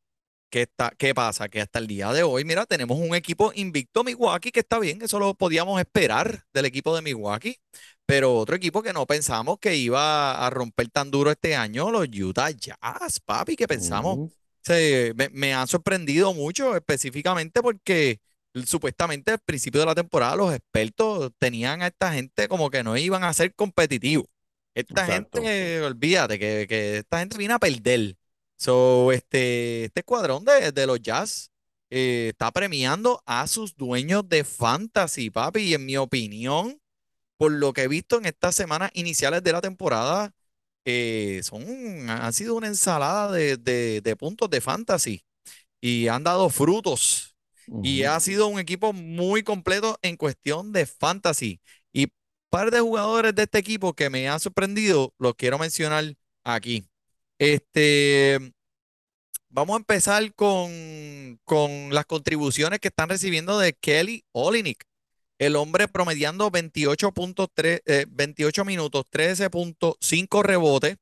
¿qué 0.51 0.63
está, 0.65 0.91
qué 0.99 1.15
pasa? 1.15 1.49
Que 1.49 1.61
hasta 1.63 1.79
el 1.81 1.87
día 1.89 2.13
de 2.13 2.23
hoy, 2.25 2.45
mira, 2.45 2.67
tenemos 2.67 2.99
un 2.99 3.15
equipo 3.15 3.53
invicto 3.55 4.05
Milwaukee 4.05 4.53
que 4.53 4.61
está 4.61 4.79
bien, 4.81 5.03
eso 5.03 5.19
lo 5.21 5.35
podíamos 5.35 5.81
esperar 5.81 6.45
del 6.55 6.67
equipo 6.67 6.95
de 6.97 7.03
Milwaukee. 7.03 7.59
Pero 8.07 8.35
otro 8.37 8.57
equipo 8.57 8.83
que 8.83 8.93
no 8.95 9.07
pensamos 9.07 9.59
que 9.61 9.77
iba 9.77 10.47
a 10.47 10.51
romper 10.51 10.91
tan 10.91 11.11
duro 11.11 11.31
este 11.33 11.57
año, 11.57 11.91
los 11.91 12.09
Utah 12.09 12.51
Jazz, 12.51 13.21
papi, 13.25 13.57
que 13.57 13.69
pensamos. 13.69 14.19
Ujú. 14.19 14.31
Se, 14.63 15.13
me, 15.17 15.29
me 15.31 15.55
han 15.55 15.67
sorprendido 15.69 16.35
mucho, 16.35 16.77
específicamente 16.77 17.63
porque 17.63 18.21
supuestamente 18.67 19.33
al 19.33 19.39
principio 19.41 19.81
de 19.81 19.87
la 19.87 19.95
temporada 19.95 20.37
los 20.37 20.55
expertos 20.55 21.33
tenían 21.39 21.83
a 21.83 21.89
esta 21.89 22.13
gente 22.13 22.49
como 22.49 22.71
que 22.71 22.83
no 22.83 22.97
iban 22.97 23.25
a 23.25 23.33
ser 23.33 23.55
competitivos. 23.55 24.27
Esta 24.75 25.03
Exacto. 25.03 25.41
gente, 25.41 25.83
olvídate, 25.83 26.39
que, 26.39 26.67
que 26.69 26.99
esta 26.99 27.21
gente 27.21 27.39
viene 27.39 27.55
a 27.55 27.59
perder. 27.59 28.17
So, 28.57 29.11
este, 29.13 29.85
este 29.87 30.01
escuadrón 30.01 30.45
de, 30.45 30.73
de 30.73 30.87
los 30.87 31.01
Jazz 31.01 31.51
eh, 31.91 32.29
está 32.31 32.51
premiando 32.53 33.23
a 33.27 33.47
sus 33.47 33.75
dueños 33.77 34.29
de 34.29 34.45
fantasy, 34.45 35.31
papi, 35.31 35.61
y 35.63 35.75
en 35.75 35.87
mi 35.87 35.97
opinión 35.97 36.79
por 37.37 37.53
lo 37.53 37.73
que 37.73 37.83
he 37.85 37.89
visto 37.89 38.19
en 38.19 38.27
estas 38.27 38.55
semanas 38.55 38.91
iniciales 38.95 39.43
de 39.43 39.53
la 39.53 39.61
temporada, 39.61 40.33
eh, 40.85 41.41
son, 41.45 42.11
han 42.11 42.33
sido 42.33 42.55
una 42.57 42.69
ensalada 42.69 43.33
de, 43.33 43.57
de- 43.57 44.01
de 44.03 44.17
puntos 44.17 44.51
de 44.51 44.61
fantasy 44.61 45.25
y 45.81 46.09
han 46.09 46.25
dado 46.25 46.51
frutos. 46.51 47.37
Y 47.83 48.05
ha 48.05 48.21
sido 48.21 48.49
un 48.49 48.59
equipo 48.61 48.93
muy 48.93 49.43
completo 49.43 49.99
en 50.03 50.17
cuestión 50.17 50.73
de 50.73 50.87
fantasy. 50.87 51.61
Y 51.93 52.05
un 52.07 52.11
par 52.51 52.71
de 52.71 52.81
jugadores 52.81 53.35
de 53.35 53.45
este 53.45 53.59
equipo 53.59 53.95
que 53.95 54.11
me 54.11 54.29
han 54.29 54.41
sorprendido, 54.41 55.15
los 55.19 55.35
quiero 55.37 55.59
mencionar 55.59 56.15
aquí. 56.45 56.89
Este, 57.39 58.53
vamos 59.49 59.75
a 59.75 59.79
empezar 59.79 60.35
con, 60.35 61.41
con 61.45 61.93
las 61.95 62.07
contribuciones 62.07 62.81
que 62.81 62.89
están 62.89 63.09
recibiendo 63.09 63.59
de 63.59 63.73
Kelly 63.75 64.25
Olynyk. 64.33 64.85
El 65.41 65.57
hombre 65.57 65.89
promediando 65.89 66.51
28.3, 66.51 67.83
eh, 67.87 68.07
28 68.11 68.65
minutos, 68.67 69.07
13.5 69.11 70.43
rebotes. 70.43 70.99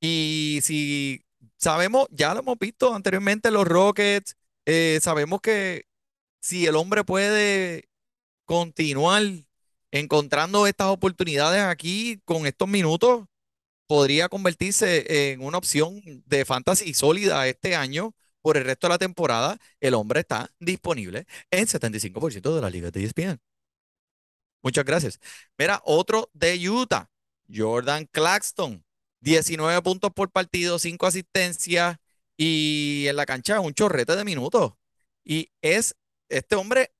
Y 0.00 0.60
si 0.62 1.22
sabemos, 1.56 2.08
ya 2.10 2.34
lo 2.34 2.40
hemos 2.40 2.58
visto 2.58 2.94
anteriormente, 2.94 3.50
los 3.52 3.66
Rockets, 3.68 4.36
eh, 4.66 4.98
sabemos 5.02 5.40
que 5.40 5.84
si 6.40 6.66
el 6.66 6.76
hombre 6.76 7.04
puede 7.04 7.88
continuar 8.44 9.22
encontrando 9.92 10.66
estas 10.66 10.88
oportunidades 10.88 11.62
aquí 11.62 12.20
con 12.24 12.46
estos 12.46 12.68
minutos, 12.68 13.26
podría 13.86 14.28
convertirse 14.28 15.32
en 15.32 15.42
una 15.42 15.58
opción 15.58 16.02
de 16.26 16.44
fantasy 16.44 16.94
sólida 16.94 17.46
este 17.48 17.76
año. 17.76 18.14
Por 18.42 18.56
el 18.56 18.64
resto 18.64 18.88
de 18.88 18.94
la 18.94 18.98
temporada, 18.98 19.58
el 19.80 19.94
hombre 19.94 20.20
está 20.20 20.50
disponible 20.60 21.26
en 21.50 21.66
75% 21.68 22.54
de 22.54 22.60
las 22.62 22.72
ligas 22.72 22.92
de 22.92 23.04
ESPN. 23.04 23.49
Muchas 24.62 24.84
gracias. 24.84 25.20
Mira, 25.58 25.80
otro 25.84 26.30
de 26.34 26.68
Utah, 26.68 27.10
Jordan 27.52 28.06
Claxton, 28.12 28.84
19 29.20 29.80
puntos 29.82 30.12
por 30.12 30.30
partido, 30.30 30.78
5 30.78 31.06
asistencias 31.06 31.96
y 32.36 33.06
en 33.08 33.16
la 33.16 33.26
cancha 33.26 33.60
un 33.60 33.74
chorrete 33.74 34.16
de 34.16 34.24
minutos. 34.24 34.72
Y 35.24 35.50
es, 35.62 35.94
este 36.28 36.56
hombre 36.56 36.90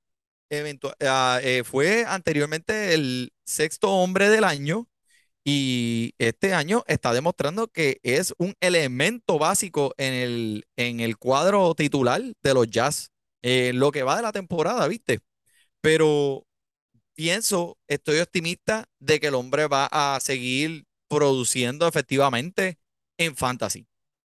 ah, 1.01 1.39
eh, 1.43 1.63
fue 1.63 2.05
anteriormente 2.05 2.93
el 2.93 3.33
sexto 3.45 3.91
hombre 3.91 4.29
del 4.29 4.43
año 4.43 4.87
y 5.43 6.13
este 6.19 6.53
año 6.53 6.83
está 6.87 7.13
demostrando 7.13 7.67
que 7.67 7.99
es 8.03 8.33
un 8.37 8.55
elemento 8.61 9.39
básico 9.39 9.93
en 9.97 10.13
el, 10.13 10.65
en 10.77 10.99
el 10.99 11.17
cuadro 11.17 11.73
titular 11.75 12.21
de 12.43 12.53
los 12.53 12.67
Jazz, 12.69 13.11
en 13.41 13.79
lo 13.79 13.91
que 13.91 14.03
va 14.03 14.17
de 14.17 14.21
la 14.23 14.31
temporada, 14.31 14.87
¿viste? 14.87 15.19
Pero 15.81 16.45
pienso, 17.21 17.77
estoy 17.87 18.17
optimista 18.17 18.85
de 18.99 19.19
que 19.19 19.27
el 19.27 19.35
hombre 19.35 19.67
va 19.67 19.87
a 19.91 20.19
seguir 20.19 20.85
produciendo 21.07 21.87
efectivamente 21.87 22.79
en 23.15 23.35
fantasy. 23.35 23.85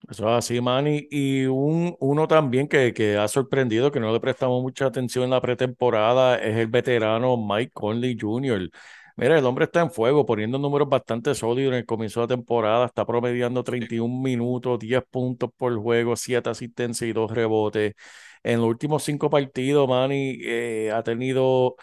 Eso 0.10 0.30
es 0.30 0.46
así, 0.46 0.62
Manny. 0.62 1.06
Y 1.12 1.48
un, 1.48 1.98
uno 2.00 2.30
también 2.30 2.70
que, 2.70 2.94
que 2.94 3.18
ha 3.18 3.28
sorprendido, 3.28 3.92
que 3.92 4.00
no 4.00 4.14
le 4.14 4.22
prestamos 4.22 4.62
mucha 4.62 4.86
atención 4.86 5.26
en 5.26 5.32
la 5.32 5.42
pretemporada, 5.42 6.38
es 6.38 6.56
el 6.56 6.68
veterano 6.68 7.36
Mike 7.36 7.72
Conley 7.74 8.18
Jr. 8.18 8.70
Mira, 9.18 9.38
el 9.38 9.46
hombre 9.46 9.66
está 9.66 9.82
en 9.82 9.92
fuego, 9.92 10.26
poniendo 10.26 10.58
números 10.58 10.88
bastante 10.88 11.36
sólidos 11.36 11.74
en 11.74 11.80
el 11.80 11.86
comienzo 11.86 12.22
de 12.22 12.24
la 12.28 12.38
temporada. 12.38 12.86
Está 12.86 13.06
promediando 13.06 13.66
31 13.66 14.22
minutos, 14.22 14.80
10 14.80 15.04
puntos 15.12 15.50
por 15.58 15.78
juego, 15.78 16.16
7 16.16 16.50
asistencias 16.52 17.10
y 17.10 17.12
2 17.12 17.32
rebotes. 17.32 17.96
En 18.44 18.62
los 18.62 18.70
últimos 18.70 19.04
5 19.04 19.30
partidos, 19.30 19.90
Manny 19.90 20.40
eh, 20.42 20.92
ha 20.94 21.04
tenido 21.04 21.76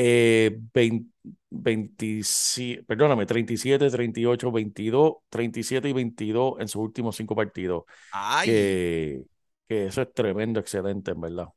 eh, 0.00 0.56
20 0.74 1.10
27, 1.50 2.84
perdóname, 2.84 3.26
37, 3.26 3.90
38, 3.90 4.52
22, 4.52 5.14
37 5.30 5.88
y 5.88 5.92
22 5.94 6.54
en 6.60 6.68
sus 6.68 6.82
últimos 6.82 7.16
cinco 7.16 7.34
partidos. 7.34 7.84
Ay, 8.10 8.54
Que, 8.54 9.24
que 9.68 9.86
eso 9.86 10.02
es 10.02 10.14
tremendo, 10.14 10.60
excelente, 10.60 11.12
en 11.12 11.20
verdad. 11.22 11.48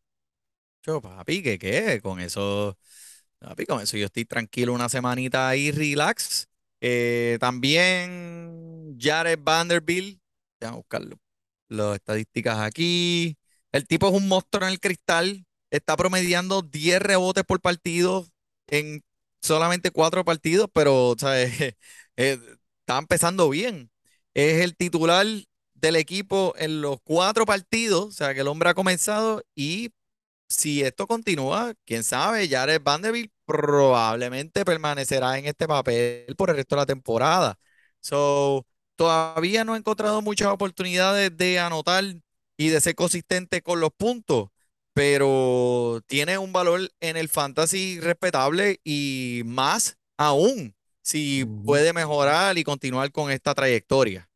yo, 0.85 1.01
papi, 1.01 1.43
¿qué 1.43 1.59
qué? 1.59 1.99
Con 2.01 2.19
eso, 2.19 2.77
papi, 3.39 3.65
con 3.65 3.81
eso 3.81 3.97
yo 3.97 4.05
estoy 4.05 4.25
tranquilo 4.25 4.73
una 4.73 4.89
semanita 4.89 5.49
ahí, 5.49 5.71
relax. 5.71 6.47
Eh, 6.81 7.37
también 7.39 8.97
Jared 8.99 9.39
Vanderbilt, 9.41 10.19
déjame 10.59 10.77
buscarlo, 10.77 11.17
las 11.69 11.95
estadísticas 11.95 12.59
aquí. 12.59 13.37
El 13.71 13.87
tipo 13.87 14.07
es 14.09 14.13
un 14.13 14.27
monstruo 14.27 14.65
en 14.65 14.73
el 14.73 14.79
cristal, 14.79 15.45
está 15.69 15.95
promediando 15.97 16.61
10 16.61 17.01
rebotes 17.01 17.43
por 17.45 17.61
partido 17.61 18.27
en 18.71 19.03
solamente 19.41 19.91
4 19.91 20.25
partidos, 20.25 20.69
pero, 20.73 21.15
¿sabes? 21.19 21.75
Eh, 22.17 22.37
está 22.81 22.99
empezando 22.99 23.49
bien. 23.49 23.91
Es 24.35 24.61
el 24.63 24.75
titular 24.75 25.25
del 25.75 25.95
equipo 25.95 26.53
en 26.57 26.81
los 26.81 26.97
cuatro 27.03 27.45
partidos, 27.45 28.05
o 28.07 28.11
sea 28.11 28.33
que 28.35 28.41
el 28.41 28.47
hombre 28.47 28.69
ha 28.69 28.73
comenzado 28.75 29.43
y 29.55 29.91
si 30.49 30.83
esto 30.83 31.07
continúa, 31.07 31.73
quién 31.85 32.03
sabe, 32.03 32.47
Jared 32.49 32.81
Vanderbilt 32.83 33.31
probablemente 33.45 34.65
permanecerá 34.65 35.37
en 35.39 35.45
este 35.47 35.67
papel 35.67 36.35
por 36.37 36.49
el 36.49 36.57
resto 36.57 36.75
de 36.75 36.81
la 36.81 36.85
temporada. 36.85 37.57
So, 38.01 38.65
todavía 38.95 39.63
no 39.63 39.75
he 39.75 39.79
encontrado 39.79 40.21
muchas 40.21 40.49
oportunidades 40.49 41.35
de 41.37 41.59
anotar 41.59 42.03
y 42.57 42.69
de 42.69 42.81
ser 42.81 42.95
consistente 42.95 43.61
con 43.61 43.79
los 43.79 43.91
puntos, 43.95 44.49
pero 44.93 46.01
tiene 46.07 46.37
un 46.37 46.53
valor 46.53 46.89
en 46.99 47.17
el 47.17 47.29
fantasy 47.29 47.99
respetable 47.99 48.79
y 48.83 49.43
más 49.45 49.97
aún 50.17 50.75
si 51.01 51.45
puede 51.63 51.93
mejorar 51.93 52.57
y 52.57 52.63
continuar 52.63 53.11
con 53.11 53.31
esta 53.31 53.53
trayectoria. 53.55 54.29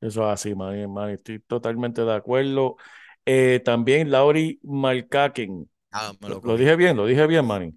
Eso 0.00 0.22
es 0.26 0.32
así, 0.34 0.54
man, 0.54 0.92
man, 0.92 1.10
estoy 1.10 1.40
totalmente 1.40 2.02
de 2.02 2.14
acuerdo. 2.14 2.76
Eh, 3.24 3.60
también 3.64 4.10
Lauri 4.10 4.60
Markkanen. 4.62 5.70
Ah, 5.92 6.12
Lo, 6.26 6.40
lo 6.44 6.56
dije 6.56 6.76
bien, 6.76 6.96
lo 6.96 7.06
dije 7.06 7.26
bien, 7.26 7.46
Manny. 7.46 7.74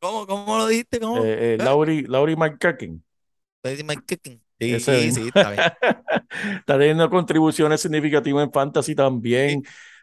¿Cómo, 0.00 0.26
cómo 0.26 0.56
lo 0.58 0.66
dijiste? 0.68 1.00
¿Cómo? 1.00 1.24
Eh, 1.24 1.54
eh, 1.56 1.58
¿Eh? 1.58 1.64
Lauri, 1.64 2.02
Lauri 2.06 2.36
Markkanen. 2.36 3.02
Eddie 3.62 3.84
McKicken. 3.84 4.42
Sí, 4.60 4.80
Ese 4.80 4.98
sí, 5.12 5.12
mismo. 5.12 5.26
está 5.28 5.50
bien. 5.50 5.68
Está 6.60 6.78
teniendo 6.78 7.08
contribuciones 7.10 7.80
significativas 7.80 8.44
en 8.44 8.52
fantasy 8.52 8.94
Sí. 9.46 9.58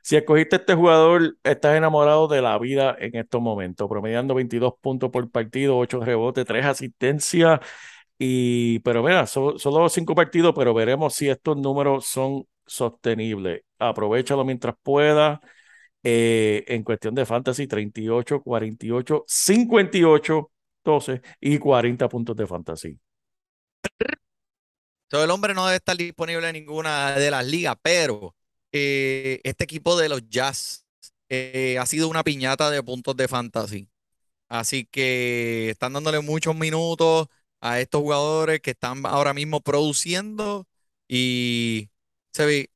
Si 0.05 0.15
escogiste 0.15 0.57
este 0.57 0.75
jugador, 0.75 1.35
estás 1.43 1.75
enamorado 1.75 2.27
de 2.27 2.39
la 2.39 2.59
vida 2.59 2.95
en 2.99 3.15
estos 3.15 3.41
momentos, 3.41 3.89
promediando 3.89 4.35
22 4.35 4.75
puntos 4.79 5.09
por 5.09 5.31
partido, 5.31 5.79
8 5.79 5.99
rebotes, 5.99 6.45
3 6.45 6.63
asistencias. 6.63 7.59
Y, 8.19 8.77
pero 8.81 9.01
mira, 9.01 9.25
solo 9.25 9.89
5 9.89 10.13
partidos, 10.13 10.53
pero 10.55 10.75
veremos 10.75 11.15
si 11.15 11.27
estos 11.27 11.57
números 11.57 12.05
son 12.05 12.45
sostenible. 12.67 13.65
Aprovechalo 13.79 14.45
mientras 14.45 14.75
puedas. 14.83 15.39
Eh, 16.03 16.63
en 16.67 16.83
cuestión 16.83 17.15
de 17.15 17.25
fantasy, 17.25 17.65
38, 17.65 18.43
48, 18.43 19.23
58, 19.25 20.51
12 20.83 21.21
y 21.41 21.57
40 21.57 22.09
puntos 22.09 22.35
de 22.35 22.45
fantasy. 22.45 22.99
So, 25.09 25.23
el 25.23 25.31
hombre 25.31 25.55
no 25.55 25.65
debe 25.65 25.77
estar 25.77 25.97
disponible 25.97 26.47
en 26.47 26.53
ninguna 26.53 27.13
de 27.13 27.31
las 27.31 27.43
ligas, 27.43 27.75
pero 27.81 28.35
eh, 28.75 29.41
este 29.43 29.63
equipo 29.63 29.97
de 29.97 30.09
los 30.09 30.27
Jazz 30.29 30.85
eh, 31.29 31.77
ha 31.79 31.85
sido 31.85 32.09
una 32.09 32.23
piñata 32.23 32.69
de 32.69 32.83
puntos 32.83 33.15
de 33.15 33.27
fantasy. 33.27 33.89
Así 34.49 34.85
que 34.85 35.69
están 35.71 35.93
dándole 35.93 36.21
muchos 36.21 36.55
minutos 36.55 37.27
a 37.61 37.79
estos 37.81 38.01
jugadores 38.01 38.61
que 38.61 38.71
están 38.71 39.05
ahora 39.05 39.33
mismo 39.33 39.61
produciendo 39.61 40.67
y 41.07 41.89
se 42.33 42.45
ve 42.45 42.69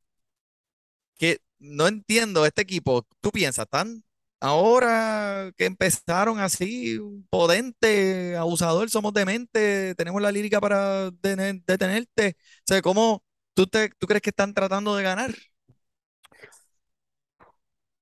que 1.17 1.39
no 1.59 1.87
entiendo 1.87 2.45
este 2.45 2.61
equipo. 2.61 3.05
¿Tú 3.21 3.31
piensas, 3.31 3.65
están 3.65 4.03
ahora 4.39 5.51
que 5.57 5.65
empezaron 5.65 6.39
así, 6.39 6.99
potente, 7.29 8.35
abusador, 8.37 8.89
somos 8.89 9.13
demente, 9.13 9.95
tenemos 9.95 10.21
la 10.21 10.31
lírica 10.31 10.61
para 10.61 11.09
detener- 11.11 11.63
detenerte? 11.65 12.35
O 12.39 12.63
sea, 12.67 12.81
¿cómo 12.81 13.23
tú, 13.53 13.67
te, 13.67 13.89
tú 13.97 14.07
crees 14.07 14.21
que 14.21 14.29
están 14.31 14.53
tratando 14.53 14.95
de 14.95 15.03
ganar? 15.03 15.35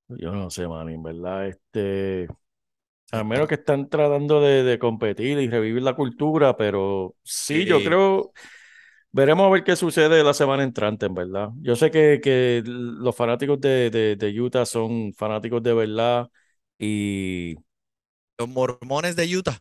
Yo 0.10 0.32
no 0.32 0.50
sé, 0.50 0.67
man, 0.67 0.88
en 0.89 1.04
verdad, 1.04 1.48
este, 1.48 2.28
a 3.12 3.24
menos 3.24 3.48
que 3.48 3.56
están 3.56 3.89
tratando 3.89 4.41
de, 4.41 4.63
de 4.63 4.80
competir 4.80 5.39
y 5.39 5.50
revivir 5.50 5.84
la 5.84 5.96
cultura, 5.96 6.58
pero 6.58 7.15
sí, 7.24 7.65
yo 7.65 7.84
creo, 7.84 8.34
veremos 9.12 9.48
a 9.48 9.52
ver 9.52 9.63
qué 9.63 9.76
sucede 9.76 10.24
la 10.24 10.34
semana 10.34 10.63
entrante, 10.63 11.08
en 11.08 11.15
verdad. 11.15 11.50
Yo 11.62 11.76
sé 11.76 11.91
que, 11.91 12.22
que 12.24 12.63
los 12.65 13.15
fanáticos 13.15 13.62
de, 13.62 13.89
de, 13.91 14.15
de 14.17 14.41
Utah 14.41 14.65
son 14.65 15.13
fanáticos 15.13 15.63
de 15.63 15.74
verdad 15.74 16.30
y 16.80 17.56
Los 18.39 18.50
mormones 18.50 19.15
de 19.15 19.38
Utah. 19.38 19.60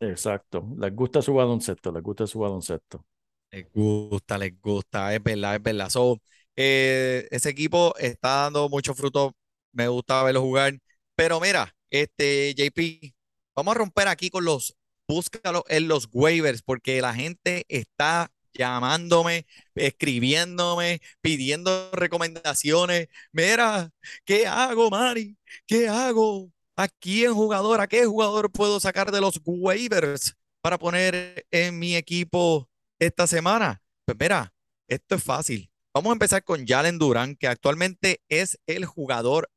exacto, 0.00 0.68
les 0.78 0.94
gusta 0.94 1.20
su 1.22 1.34
baloncesto, 1.34 1.90
les 1.92 2.02
gusta 2.02 2.26
su 2.28 2.38
baloncesto. 2.38 3.04
Les 3.52 3.66
gusta, 3.72 4.36
les 4.38 4.60
gusta, 4.60 5.14
es 5.14 5.22
verdad, 5.22 5.54
es 5.56 5.62
verdad. 5.62 5.88
So, 5.90 6.20
eh, 6.56 7.26
ese 7.30 7.50
equipo 7.50 7.94
está 7.98 8.42
dando 8.44 8.68
mucho 8.68 8.94
fruto, 8.94 9.34
me 9.74 9.88
gusta 9.88 10.22
verlo 10.22 10.40
jugar. 10.42 10.78
Pero 11.16 11.40
mira, 11.40 11.74
este 11.90 12.54
JP, 12.54 13.14
vamos 13.54 13.74
a 13.74 13.78
romper 13.78 14.08
aquí 14.08 14.30
con 14.30 14.44
los, 14.44 14.76
búscalo 15.08 15.64
en 15.68 15.88
los 15.88 16.08
waivers, 16.12 16.62
porque 16.62 17.00
la 17.00 17.14
gente 17.14 17.64
está 17.68 18.32
llamándome, 18.54 19.46
escribiéndome, 19.74 21.00
pidiendo 21.20 21.90
recomendaciones. 21.92 23.08
Mira, 23.32 23.90
¿qué 24.24 24.46
hago, 24.46 24.90
Mari? 24.90 25.36
¿Qué 25.66 25.88
hago? 25.88 26.50
¿A 26.76 26.88
quién 26.88 27.34
jugador? 27.34 27.80
¿A 27.80 27.86
qué 27.88 28.04
jugador 28.06 28.50
puedo 28.50 28.80
sacar 28.80 29.10
de 29.12 29.20
los 29.20 29.40
waivers 29.44 30.36
para 30.60 30.78
poner 30.78 31.46
en 31.50 31.78
mi 31.78 31.96
equipo? 31.96 32.68
esta 32.98 33.26
semana? 33.26 33.82
Pues 34.04 34.16
mira, 34.18 34.52
esto 34.88 35.14
es 35.16 35.22
fácil. 35.24 35.70
Vamos 35.94 36.10
a 36.10 36.14
empezar 36.14 36.42
con 36.42 36.66
Jalen 36.66 36.98
Durán, 36.98 37.36
que 37.36 37.46
actualmente 37.46 38.20
es 38.28 38.58
el 38.66 38.84
jugador, 38.84 39.48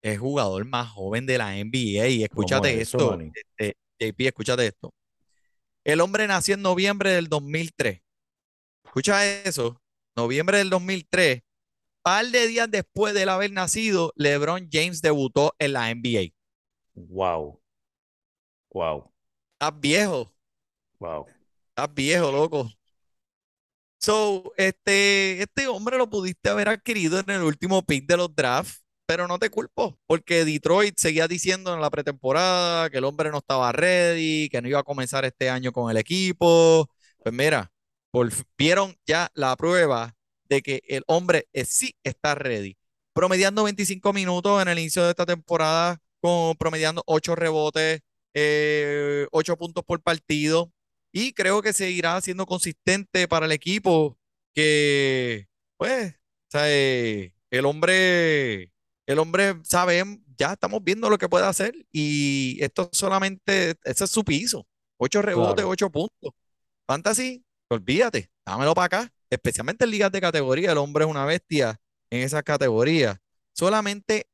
el 0.00 0.16
jugador 0.16 0.64
más 0.64 0.88
joven 0.90 1.26
de 1.26 1.38
la 1.38 1.56
NBA. 1.56 2.06
Y 2.06 2.28
¿Cómo 2.28 2.42
escúchate 2.42 2.74
es 2.74 2.88
eso, 2.88 3.18
esto, 3.18 3.40
este, 3.58 3.76
JP, 3.98 4.20
escúchate 4.28 4.66
esto. 4.68 4.94
El 5.82 6.00
hombre 6.00 6.28
nació 6.28 6.54
en 6.54 6.62
noviembre 6.62 7.10
del 7.10 7.28
2003. 7.28 8.00
Escucha 8.84 9.26
eso, 9.42 9.82
noviembre 10.14 10.58
del 10.58 10.70
2003. 10.70 11.42
Par 12.00 12.26
de 12.26 12.46
días 12.46 12.70
después 12.70 13.12
de 13.14 13.22
él 13.24 13.28
haber 13.28 13.50
nacido, 13.50 14.12
LeBron 14.14 14.68
James 14.70 15.02
debutó 15.02 15.52
en 15.58 15.72
la 15.72 15.92
NBA. 15.92 16.32
Wow, 16.94 17.60
wow, 18.70 19.12
Estás 19.54 19.80
viejo, 19.80 20.32
wow. 21.00 21.26
estás 21.70 21.92
viejo, 21.92 22.30
loco. 22.30 22.70
So, 24.06 24.52
este, 24.56 25.42
este 25.42 25.66
hombre 25.66 25.98
lo 25.98 26.08
pudiste 26.08 26.48
haber 26.48 26.68
adquirido 26.68 27.18
en 27.18 27.28
el 27.28 27.42
último 27.42 27.82
pick 27.84 28.06
de 28.06 28.16
los 28.16 28.32
drafts, 28.36 28.84
pero 29.04 29.26
no 29.26 29.40
te 29.40 29.50
culpo, 29.50 29.98
porque 30.06 30.44
Detroit 30.44 30.96
seguía 30.96 31.26
diciendo 31.26 31.74
en 31.74 31.80
la 31.80 31.90
pretemporada 31.90 32.88
que 32.88 32.98
el 32.98 33.04
hombre 33.04 33.32
no 33.32 33.38
estaba 33.38 33.72
ready, 33.72 34.48
que 34.48 34.62
no 34.62 34.68
iba 34.68 34.78
a 34.78 34.84
comenzar 34.84 35.24
este 35.24 35.50
año 35.50 35.72
con 35.72 35.90
el 35.90 35.96
equipo. 35.96 36.88
Pues 37.18 37.34
mira, 37.34 37.72
vieron 38.56 38.96
ya 39.06 39.28
la 39.34 39.56
prueba 39.56 40.14
de 40.44 40.62
que 40.62 40.82
el 40.88 41.02
hombre 41.08 41.48
eh, 41.52 41.64
sí 41.64 41.96
está 42.04 42.36
ready. 42.36 42.76
Promediando 43.12 43.64
25 43.64 44.12
minutos 44.12 44.62
en 44.62 44.68
el 44.68 44.78
inicio 44.78 45.02
de 45.02 45.10
esta 45.10 45.26
temporada, 45.26 45.98
con, 46.20 46.54
promediando 46.56 47.02
8 47.06 47.34
rebotes, 47.34 48.02
eh, 48.34 49.26
8 49.32 49.56
puntos 49.56 49.82
por 49.84 50.00
partido. 50.00 50.72
Y 51.18 51.32
creo 51.32 51.62
que 51.62 51.72
seguirá 51.72 52.20
siendo 52.20 52.44
consistente 52.44 53.26
para 53.26 53.46
el 53.46 53.52
equipo 53.52 54.18
que, 54.54 55.46
pues, 55.78 56.12
o 56.12 56.50
sea, 56.50 56.64
eh, 56.66 57.32
el 57.50 57.64
hombre, 57.64 58.70
el 59.06 59.18
hombre 59.18 59.54
sabe, 59.64 60.04
ya 60.36 60.52
estamos 60.52 60.84
viendo 60.84 61.08
lo 61.08 61.16
que 61.16 61.30
puede 61.30 61.46
hacer 61.46 61.74
y 61.90 62.58
esto 62.60 62.90
solamente, 62.92 63.76
ese 63.84 64.04
es 64.04 64.10
su 64.10 64.24
piso. 64.24 64.66
Ocho 64.98 65.22
rebotes, 65.22 65.54
Claro. 65.54 65.70
ocho 65.70 65.90
puntos. 65.90 66.32
Fantasy, 66.86 67.42
olvídate, 67.70 68.30
dámelo 68.44 68.74
para 68.74 68.84
acá. 68.84 69.12
Especialmente 69.30 69.86
en 69.86 69.92
ligas 69.92 70.12
de 70.12 70.20
categoría, 70.20 70.72
el 70.72 70.78
hombre 70.78 71.06
es 71.06 71.10
una 71.10 71.24
bestia 71.24 71.80
en 72.10 72.24
esas 72.24 72.42
categorías. 72.42 73.16
Solamente, 73.54 74.28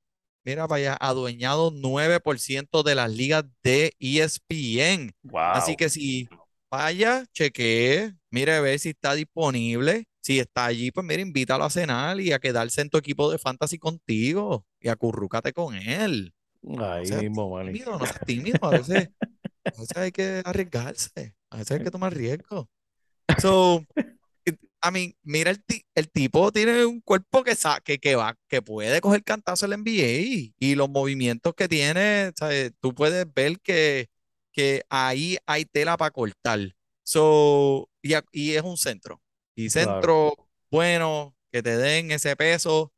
mira 0.44 0.66
para 0.66 0.78
allá, 0.80 0.96
adueñado 1.00 1.70
9% 1.70 2.82
de 2.82 2.96
las 2.96 3.08
ligas 3.12 3.44
de 3.62 3.94
ESPN. 4.00 5.14
Así 5.32 5.76
que 5.76 5.88
si 5.88 6.28
vaya, 6.72 7.26
chequee, 7.34 8.14
mire 8.30 8.54
a 8.54 8.60
ver 8.62 8.78
si 8.78 8.88
está 8.90 9.14
disponible. 9.14 10.04
Si 10.22 10.38
está 10.38 10.66
allí, 10.66 10.90
pues 10.90 11.04
mira, 11.06 11.20
invítalo 11.20 11.64
a 11.64 11.70
cenar 11.70 12.18
y 12.20 12.32
a 12.32 12.38
quedarse 12.38 12.80
en 12.80 12.88
tu 12.88 12.96
equipo 12.96 13.30
de 13.30 13.38
fantasy 13.38 13.76
contigo 13.78 14.64
y 14.80 14.88
acurrúcate 14.88 15.52
con 15.52 15.74
él. 15.74 16.32
No 16.62 16.82
Ahí 16.84 17.06
seas 17.06 17.22
mismo, 17.22 17.58
tímido, 17.60 17.98
no 17.98 18.06
seas 18.06 18.24
tímido. 18.24 18.58
A 18.62 18.70
veces, 18.70 19.08
a 19.76 19.80
veces 19.80 19.96
hay 19.96 20.12
que 20.12 20.42
arriesgarse, 20.44 21.34
a 21.50 21.56
veces 21.58 21.72
hay 21.72 21.84
que 21.84 21.90
tomar 21.90 22.14
riesgo. 22.14 22.70
So, 23.40 23.84
it- 24.44 24.60
I 24.84 24.90
mean, 24.92 25.14
mira, 25.22 25.50
el, 25.50 25.62
el 25.96 26.10
tipo 26.10 26.52
tiene 26.52 26.86
un 26.86 27.00
cuerpo 27.00 27.44
que, 27.44 27.54
sa- 27.56 27.80
que, 27.80 27.98
que 27.98 28.14
va, 28.16 28.36
que 28.48 28.62
puede 28.62 29.00
coger 29.00 29.24
cantazo 29.24 29.66
en 29.66 29.70
la 29.70 29.76
NBA 29.76 30.52
y 30.58 30.74
los 30.76 30.88
movimientos 30.88 31.54
que 31.54 31.68
tiene, 31.68 32.32
¿sabes? 32.36 32.72
Tú 32.80 32.94
puedes 32.94 33.26
ver 33.34 33.58
que, 33.60 34.08
que 34.52 34.82
ahí 34.90 35.38
hay 35.46 35.64
tela 35.64 35.96
para 35.96 36.10
cortar. 36.10 36.60
So, 37.02 37.88
y, 38.02 38.14
a- 38.14 38.24
y 38.32 38.52
es 38.54 38.62
un 38.62 38.76
centro. 38.76 39.22
Y 39.54 39.70
Claro. 39.76 40.10
centro 40.10 40.34
bueno, 40.70 41.34
que 41.52 41.62
te 41.62 41.76
den 41.76 42.10
ese 42.12 42.36
peso, 42.36 42.92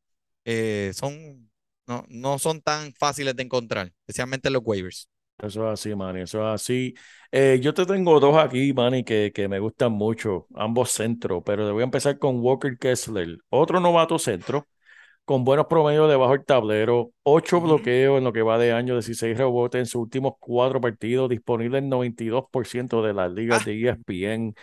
eh, 0.45 0.93
son, 0.95 1.51
no, 1.87 2.05
no 2.09 2.38
son 2.38 2.61
tan 2.62 2.93
fáciles 2.95 3.35
de 3.37 3.43
encontrar, 3.45 3.88
especialmente 4.07 4.49
en 4.49 4.55
los 4.55 4.62
waivers. 4.64 5.09
Eso 5.43 5.67
es 5.67 5.73
así, 5.81 5.95
Manny, 5.95 6.21
eso 6.23 6.40
es 6.49 6.55
así. 6.62 6.95
Eh, 7.33 7.59
yo 7.61 7.75
te 7.75 7.85
tengo 7.85 8.21
dos 8.21 8.37
aquí, 8.37 8.73
Manny, 8.73 9.03
que, 9.05 9.33
que 9.35 9.49
me 9.49 9.59
gustan 9.59 9.93
mucho, 9.93 10.47
ambos 10.55 10.90
centros, 10.93 11.43
pero 11.45 11.67
te 11.67 11.73
voy 11.73 11.83
a 11.83 11.85
empezar 11.85 12.19
con 12.19 12.40
Walker 12.40 12.79
Kessler, 12.79 13.38
otro 13.51 13.81
novato 13.81 14.19
centro, 14.19 14.69
con 15.25 15.45
buenos 15.45 15.67
promedios 15.67 16.09
debajo 16.11 16.33
del 16.33 16.45
tablero, 16.45 17.13
ocho 17.23 17.61
Ujú. 17.65 17.91
bloqueos 18.01 18.19
en 18.19 18.25
lo 18.25 18.33
que 18.33 18.43
va 18.43 18.59
de 18.59 18.73
año, 18.73 18.95
16 18.95 19.37
rebotes 19.39 19.79
en 19.81 19.87
sus 19.87 20.03
últimos 20.03 20.35
cuatro 20.39 20.81
partidos, 20.81 21.31
disponible 21.31 21.79
en 21.79 21.89
92% 21.89 23.03
de 23.03 23.15
las 23.15 23.33
ligas 23.33 23.63
Ah, 23.63 23.65
de 23.65 23.81
ESPN. 23.81 24.55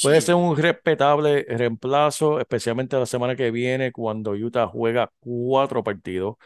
Puede 0.00 0.20
ser 0.20 0.34
un 0.34 0.56
respetable 0.56 1.44
reemplazo, 1.48 2.40
especialmente 2.40 2.96
la 2.98 3.06
semana 3.06 3.36
que 3.36 3.50
viene 3.52 3.92
cuando 3.92 4.32
Utah 4.32 4.66
juega 4.66 5.12
cuatro 5.20 5.84
partidos. 5.84 6.36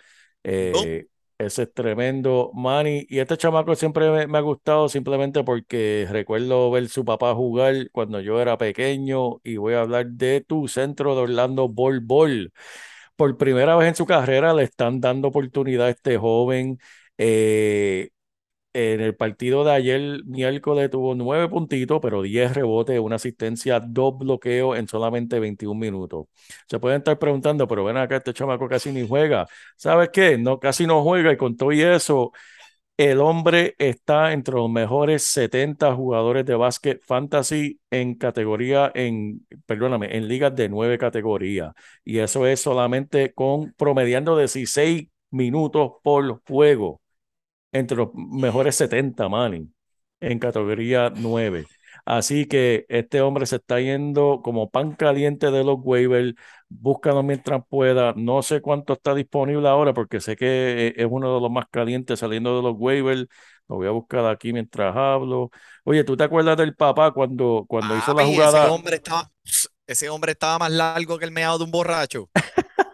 no, 0.59 0.85
Eh, 0.85 1.07
ese 1.39 1.63
es 1.65 1.73
tremendo, 1.75 2.51
Manny. 2.55 3.07
Y 3.09 3.19
este 3.19 3.37
chamaco 3.37 3.75
siempre 3.75 4.11
me, 4.11 4.27
me 4.27 4.39
ha 4.39 4.41
gustado 4.43 4.89
simplemente 4.89 5.43
porque 5.45 6.07
recuerdo 6.11 6.71
ver 6.71 6.89
su 6.89 7.05
papá 7.05 7.35
jugar 7.35 7.91
cuando 7.93 8.21
yo 8.21 8.41
era 8.41 8.57
pequeño 8.59 9.41
y 9.43 9.57
voy 9.57 9.75
a 9.75 9.81
hablar 9.83 10.07
de 10.09 10.41
tu 10.43 10.69
centro 10.69 11.15
de 11.17 11.23
Orlando 11.23 11.69
Bol 11.69 12.01
Bol. 12.01 12.53
Por 13.17 13.37
primera 13.37 13.77
vez 13.77 13.89
en 13.89 13.95
su 13.95 14.07
carrera 14.07 14.53
le 14.55 14.65
están 14.65 15.01
dando 15.01 15.29
oportunidad 15.29 15.87
a 15.87 15.91
este 15.91 16.19
joven. 16.19 16.79
Eh, 17.19 18.11
en 18.75 19.01
el 19.03 19.17
partido 19.17 19.65
de 19.65 19.73
ayer, 19.73 20.25
miércoles, 20.25 20.91
tuvo 20.91 21.15
nueve 21.15 21.49
puntitos, 21.49 22.01
pero 22.03 22.23
10 22.23 22.55
rebotes, 22.55 23.01
una 23.01 23.17
asistencia, 23.17 23.81
dos 23.81 24.19
bloqueos 24.19 24.79
en 24.79 24.89
solamente 24.89 25.41
21 25.41 25.79
minutos. 25.81 26.27
Se 26.69 26.79
pueden 26.81 26.99
estar 26.99 27.19
preguntando, 27.19 27.69
pero 27.69 27.85
ven 27.85 27.99
acá, 27.99 28.17
este 28.19 28.33
chamaco 28.35 28.69
casi 28.69 28.93
ni 28.93 29.07
juega. 29.07 29.47
¿Sabes 29.77 30.11
qué? 30.13 30.39
No, 30.39 30.59
casi 30.61 30.87
no 30.87 31.03
juega 31.03 31.33
y 31.33 31.37
con 31.37 31.57
todo 31.57 31.73
y 31.73 31.83
eso, 31.83 32.33
El 33.03 33.19
hombre 33.21 33.75
está 33.79 34.33
entre 34.33 34.55
los 34.55 34.71
mejores 34.71 35.25
70 35.25 35.93
jugadores 35.93 36.47
de 36.47 36.55
básquet 36.55 37.03
fantasy 37.03 37.81
en 37.91 38.15
categoría, 38.15 38.93
en, 38.95 39.45
perdóname, 39.67 40.17
en 40.17 40.29
ligas 40.29 40.55
de 40.55 40.69
nueve 40.69 40.99
categorías. 40.99 41.73
Y 42.05 42.19
eso 42.19 42.47
es 42.47 42.61
solamente 42.61 43.35
con 43.35 43.73
promediando 43.73 44.39
16 44.39 45.09
minutos 45.33 45.95
por 46.05 46.43
juego 46.47 47.01
entre 47.73 47.97
los 47.99 48.15
mejores 48.15 48.77
70, 48.77 49.29
Manny, 49.29 49.69
en 50.21 50.39
categoría 50.39 51.13
9. 51.15 51.67
Así 52.05 52.47
que 52.47 52.85
este 52.89 53.21
hombre 53.21 53.47
se 53.47 53.57
está 53.57 53.81
yendo 53.81 54.41
como 54.43 54.71
pan 54.71 54.93
caliente 54.93 55.51
de 55.51 55.63
los 55.63 55.77
waivers. 55.81 56.35
Búscalo 56.69 57.23
mientras 57.23 57.63
pueda. 57.69 58.13
No 58.17 58.43
sé 58.43 58.61
cuánto 58.61 58.95
está 58.95 59.15
disponible 59.15 59.69
ahora 59.69 59.95
porque 59.95 60.21
sé 60.21 60.37
que 60.37 60.95
e, 60.97 61.03
es 61.03 61.07
uno 61.09 61.35
de 61.35 61.41
los 61.41 61.51
más 61.51 61.67
calientes 61.71 62.19
saliendo 62.19 62.57
de 62.57 62.63
los 62.63 62.75
waivers. 62.77 63.27
Lo 63.69 63.77
voy 63.77 63.87
a 63.87 63.91
buscar 63.91 64.27
aquí 64.27 64.53
mientras 64.53 64.97
hablo. 64.97 65.51
Oye, 65.85 66.03
¿tú 66.05 66.17
te 66.17 66.25
acuerdas 66.25 66.57
del 66.57 66.75
papá 66.75 67.13
cuando, 67.13 67.65
cuando 67.69 67.97
hizo 67.97 68.15
la 68.15 68.25
jugada? 68.25 68.65
ese 68.65 68.73
hombre 68.73 68.97
estaba, 68.97 69.31
ese 69.87 70.09
hombre 70.09 70.33
estaba 70.33 70.59
más 70.59 70.73
largo 70.73 71.19
que 71.19 71.25
el 71.25 71.31
meado 71.31 71.59
de 71.59 71.65
un 71.65 71.71
borracho. 71.71 72.29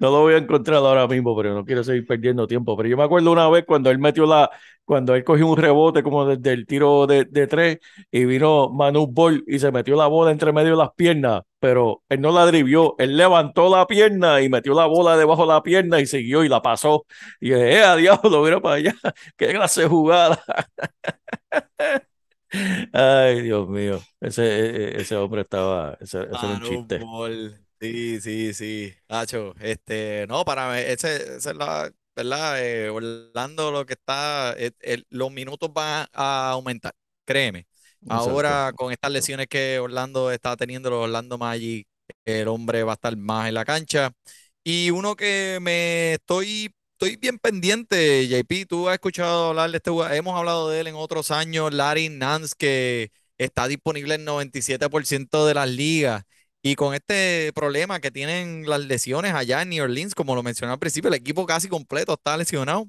No 0.00 0.10
lo 0.10 0.20
voy 0.20 0.34
a 0.34 0.38
encontrar 0.38 0.78
ahora 0.78 1.06
mismo, 1.06 1.36
pero 1.36 1.54
no 1.54 1.64
quiero 1.64 1.84
seguir 1.84 2.06
perdiendo 2.06 2.46
tiempo. 2.46 2.76
Pero 2.76 2.88
yo 2.88 2.96
me 2.96 3.04
acuerdo 3.04 3.30
una 3.32 3.48
vez 3.48 3.64
cuando 3.66 3.90
él 3.90 3.98
metió 3.98 4.24
la, 4.26 4.50
cuando 4.84 5.14
él 5.14 5.22
cogió 5.22 5.46
un 5.46 5.56
rebote 5.56 6.02
como 6.02 6.24
desde 6.24 6.52
el 6.52 6.66
tiro 6.66 7.06
de, 7.06 7.24
de 7.24 7.46
tres 7.46 7.78
y 8.10 8.24
vino 8.24 8.70
Manu 8.70 9.06
Ball 9.06 9.44
y 9.46 9.58
se 9.58 9.70
metió 9.70 9.96
la 9.96 10.06
bola 10.06 10.30
entre 10.30 10.52
medio 10.52 10.70
de 10.72 10.76
las 10.78 10.92
piernas, 10.94 11.42
pero 11.58 12.02
él 12.08 12.20
no 12.20 12.32
la 12.32 12.46
drivió, 12.46 12.94
él 12.98 13.16
levantó 13.16 13.74
la 13.74 13.86
pierna 13.86 14.40
y 14.40 14.48
metió 14.48 14.74
la 14.74 14.86
bola 14.86 15.16
debajo 15.16 15.42
de 15.42 15.48
la 15.48 15.62
pierna 15.62 16.00
y 16.00 16.06
siguió 16.06 16.42
y 16.42 16.48
la 16.48 16.62
pasó. 16.62 17.06
Y 17.40 17.50
dije, 17.50 17.72
eh, 17.78 17.84
a 17.84 17.96
diablo, 17.96 18.42
mira 18.42 18.60
para 18.60 18.76
allá, 18.76 18.94
qué 19.36 19.48
clase 19.52 19.86
jugada. 19.86 20.42
Ay, 22.92 23.42
Dios 23.42 23.68
mío, 23.68 24.00
ese, 24.20 24.42
e, 24.44 24.98
e, 24.98 25.00
ese 25.02 25.16
hombre 25.16 25.42
estaba, 25.42 25.96
ese, 26.00 26.22
ese 26.22 26.46
era 26.46 26.54
un 26.54 26.62
chiste. 26.62 26.98
Ball. 26.98 27.69
Sí, 27.80 28.20
sí, 28.20 28.52
sí. 28.52 28.94
Hacho, 29.08 29.54
este, 29.58 30.26
no, 30.28 30.44
para 30.44 30.70
mí, 30.70 30.78
ese, 30.80 31.36
esa 31.38 31.50
es 31.50 31.56
la, 31.56 31.90
¿verdad? 32.14 32.62
Eh, 32.62 32.90
Orlando 32.90 33.70
lo 33.72 33.86
que 33.86 33.94
está, 33.94 34.54
eh, 34.58 34.72
el- 34.80 35.06
los 35.08 35.30
minutos 35.32 35.72
van 35.72 36.06
a 36.12 36.50
aumentar, 36.50 36.92
créeme. 37.24 37.66
Exacto. 38.06 38.60
Ahora 38.60 38.72
con 38.76 38.92
estas 38.92 39.10
lesiones 39.12 39.46
que 39.46 39.78
Orlando 39.78 40.30
está 40.30 40.56
teniendo, 40.56 40.90
los 40.90 41.04
Orlando 41.04 41.38
Magic, 41.38 41.88
el 42.26 42.48
hombre 42.48 42.82
va 42.82 42.92
a 42.92 42.94
estar 42.96 43.16
más 43.16 43.48
en 43.48 43.54
la 43.54 43.64
cancha. 43.64 44.12
Y 44.62 44.90
uno 44.90 45.16
que 45.16 45.58
me 45.62 46.14
estoy, 46.14 46.70
estoy 46.92 47.16
bien 47.16 47.38
pendiente, 47.38 48.28
JP, 48.28 48.66
tú 48.66 48.88
has 48.88 48.94
escuchado 48.94 49.48
hablar 49.50 49.70
de 49.70 49.78
este 49.78 49.90
jugador, 49.90 50.14
hemos 50.16 50.36
hablado 50.38 50.68
de 50.68 50.80
él 50.80 50.86
en 50.88 50.94
otros 50.96 51.30
años, 51.30 51.72
Larry 51.72 52.08
Nance, 52.10 52.54
que 52.58 53.10
está 53.38 53.68
disponible 53.68 54.14
en 54.16 54.24
97% 54.24 55.46
de 55.46 55.54
las 55.54 55.68
ligas. 55.70 56.24
Y 56.62 56.74
con 56.76 56.94
este 56.94 57.52
problema 57.54 58.00
que 58.00 58.10
tienen 58.10 58.68
las 58.68 58.80
lesiones 58.80 59.32
allá 59.34 59.62
en 59.62 59.70
New 59.70 59.84
Orleans, 59.84 60.14
como 60.14 60.34
lo 60.34 60.42
mencioné 60.42 60.72
al 60.72 60.78
principio, 60.78 61.08
el 61.08 61.14
equipo 61.14 61.46
casi 61.46 61.68
completo 61.68 62.12
está 62.14 62.36
lesionado. 62.36 62.88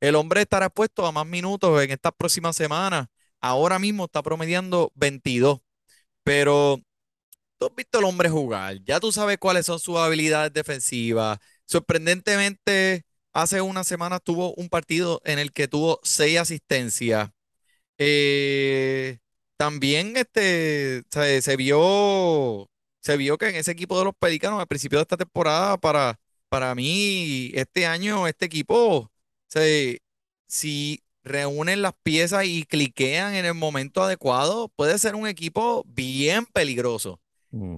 El 0.00 0.16
hombre 0.16 0.42
estará 0.42 0.66
expuesto 0.66 1.06
a 1.06 1.12
más 1.12 1.26
minutos 1.26 1.82
en 1.82 1.90
estas 1.92 2.12
próximas 2.16 2.56
semanas. 2.56 3.06
Ahora 3.40 3.78
mismo 3.78 4.06
está 4.06 4.22
promediando 4.22 4.92
22, 4.96 5.60
pero 6.24 6.80
tú 7.58 7.66
has 7.66 7.74
visto 7.76 7.98
al 7.98 8.04
hombre 8.04 8.28
jugar, 8.28 8.78
ya 8.84 9.00
tú 9.00 9.12
sabes 9.12 9.38
cuáles 9.38 9.66
son 9.66 9.78
sus 9.80 9.98
habilidades 9.98 10.52
defensivas. 10.52 11.38
Sorprendentemente, 11.66 13.04
hace 13.32 13.60
unas 13.60 13.86
semanas 13.86 14.20
tuvo 14.24 14.54
un 14.54 14.68
partido 14.68 15.20
en 15.24 15.38
el 15.38 15.52
que 15.52 15.68
tuvo 15.68 16.00
seis 16.02 16.38
asistencias. 16.38 17.30
Eh, 17.98 19.18
también 19.56 20.16
este, 20.16 21.04
se 21.10 21.56
vio, 21.56 22.68
se 23.02 23.16
vio 23.16 23.36
que 23.36 23.48
en 23.48 23.56
ese 23.56 23.72
equipo 23.72 23.98
de 23.98 24.04
los 24.04 24.14
Pelícanos 24.14 24.60
al 24.60 24.66
principio 24.68 24.98
de 24.98 25.02
esta 25.02 25.16
temporada, 25.16 25.76
para, 25.78 26.18
para 26.48 26.74
mí, 26.74 27.50
este 27.54 27.86
año, 27.86 28.26
este 28.28 28.46
equipo, 28.46 29.10
se, 29.48 30.00
si 30.46 31.02
reúnen 31.24 31.82
las 31.82 31.94
piezas 32.02 32.44
y 32.46 32.64
cliquean 32.64 33.34
en 33.34 33.44
el 33.44 33.54
momento 33.54 34.02
adecuado, 34.02 34.68
puede 34.76 34.98
ser 34.98 35.14
un 35.16 35.26
equipo 35.26 35.84
bien 35.86 36.46
peligroso. 36.46 37.20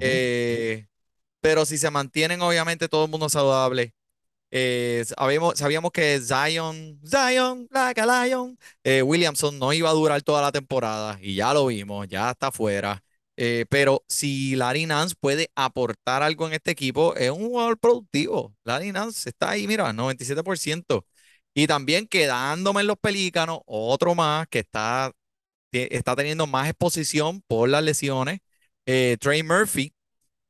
Eh, 0.01 0.87
pero 1.41 1.67
si 1.67 1.79
se 1.79 1.91
mantienen, 1.91 2.43
obviamente, 2.43 2.89
todo 2.89 3.05
el 3.07 3.11
mundo 3.11 3.29
saludable. 3.29 3.95
Eh, 4.51 5.05
sabíamos, 5.07 5.59
sabíamos 5.59 5.91
que 5.91 6.21
Zion, 6.21 7.01
Zion, 7.05 7.67
like 7.73 8.01
a 8.01 8.27
lion, 8.27 8.57
eh, 8.85 9.03
Williamson 9.03 9.59
no 9.59 9.73
iba 9.73 9.91
a 9.91 9.93
durar 9.93 10.23
toda 10.23 10.43
la 10.43 10.53
temporada 10.53 11.19
y 11.21 11.35
ya 11.35 11.53
lo 11.53 11.67
vimos, 11.67 12.07
ya 12.09 12.31
está 12.31 12.53
fuera. 12.53 13.03
Eh, 13.37 13.67
pero 13.69 14.05
si 14.09 14.55
Larry 14.57 14.87
Nance 14.87 15.15
puede 15.19 15.51
aportar 15.57 16.23
algo 16.23 16.47
en 16.47 16.55
este 16.55 16.71
equipo, 16.71 17.17
es 17.17 17.31
un 17.31 17.49
jugador 17.49 17.79
productivo. 17.79 18.55
Larry 18.65 18.93
Nance 18.93 19.29
está 19.29 19.51
ahí, 19.51 19.67
mira, 19.67 19.93
97%. 19.93 21.07
Y 21.55 21.67
también 21.67 22.07
quedándome 22.09 22.81
en 22.83 22.89
los 22.89 22.99
Pelícanos, 22.99 23.61
otro 23.67 24.15
más 24.15 24.47
que 24.49 24.61
está, 24.61 25.13
está 25.73 26.17
teniendo 26.17 26.47
más 26.47 26.69
exposición 26.69 27.43
por 27.47 27.69
las 27.69 27.83
lesiones, 27.85 28.41
eh, 28.87 29.17
Trey 29.21 29.43
Murphy, 29.43 29.95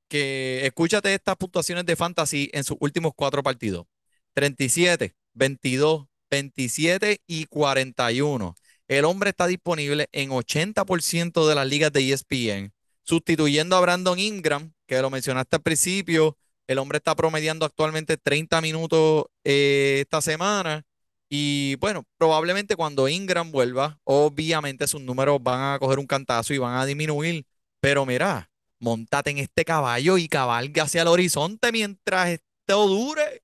que 0.08 0.66
escúchate 0.66 1.14
estas 1.14 1.36
puntuaciones 1.36 1.86
de 1.86 1.96
fantasy 1.96 2.50
en 2.52 2.64
sus 2.64 2.76
últimos 2.80 3.12
cuatro 3.16 3.42
partidos. 3.42 3.86
37, 4.34 5.14
22, 5.34 6.06
27 6.30 7.20
y 7.26 7.46
41. 7.46 8.54
El 8.88 9.04
hombre 9.06 9.30
está 9.30 9.46
disponible 9.46 10.08
en 10.12 10.30
80% 10.30 11.48
de 11.48 11.54
las 11.54 11.66
ligas 11.66 11.92
de 11.92 12.12
ESPN, 12.12 12.73
sustituyendo 13.04 13.76
a 13.76 13.80
Brandon 13.80 14.18
Ingram, 14.18 14.72
que 14.86 15.00
lo 15.00 15.10
mencionaste 15.10 15.56
al 15.56 15.62
principio. 15.62 16.36
El 16.66 16.78
hombre 16.78 16.98
está 16.98 17.14
promediando 17.14 17.66
actualmente 17.66 18.16
30 18.16 18.60
minutos 18.60 19.26
eh, 19.44 19.98
esta 20.00 20.20
semana. 20.20 20.82
Y 21.28 21.76
bueno, 21.76 22.04
probablemente 22.18 22.76
cuando 22.76 23.08
Ingram 23.08 23.50
vuelva, 23.50 23.98
obviamente 24.04 24.86
sus 24.86 25.00
números 25.00 25.42
van 25.42 25.74
a 25.74 25.78
coger 25.78 25.98
un 25.98 26.06
cantazo 26.06 26.54
y 26.54 26.58
van 26.58 26.76
a 26.76 26.86
disminuir. 26.86 27.46
Pero 27.80 28.06
mira, 28.06 28.50
montate 28.78 29.30
en 29.30 29.38
este 29.38 29.64
caballo 29.64 30.16
y 30.18 30.28
cabalga 30.28 30.84
hacia 30.84 31.02
el 31.02 31.08
horizonte 31.08 31.72
mientras 31.72 32.30
esto 32.30 32.88
dure. 32.88 33.42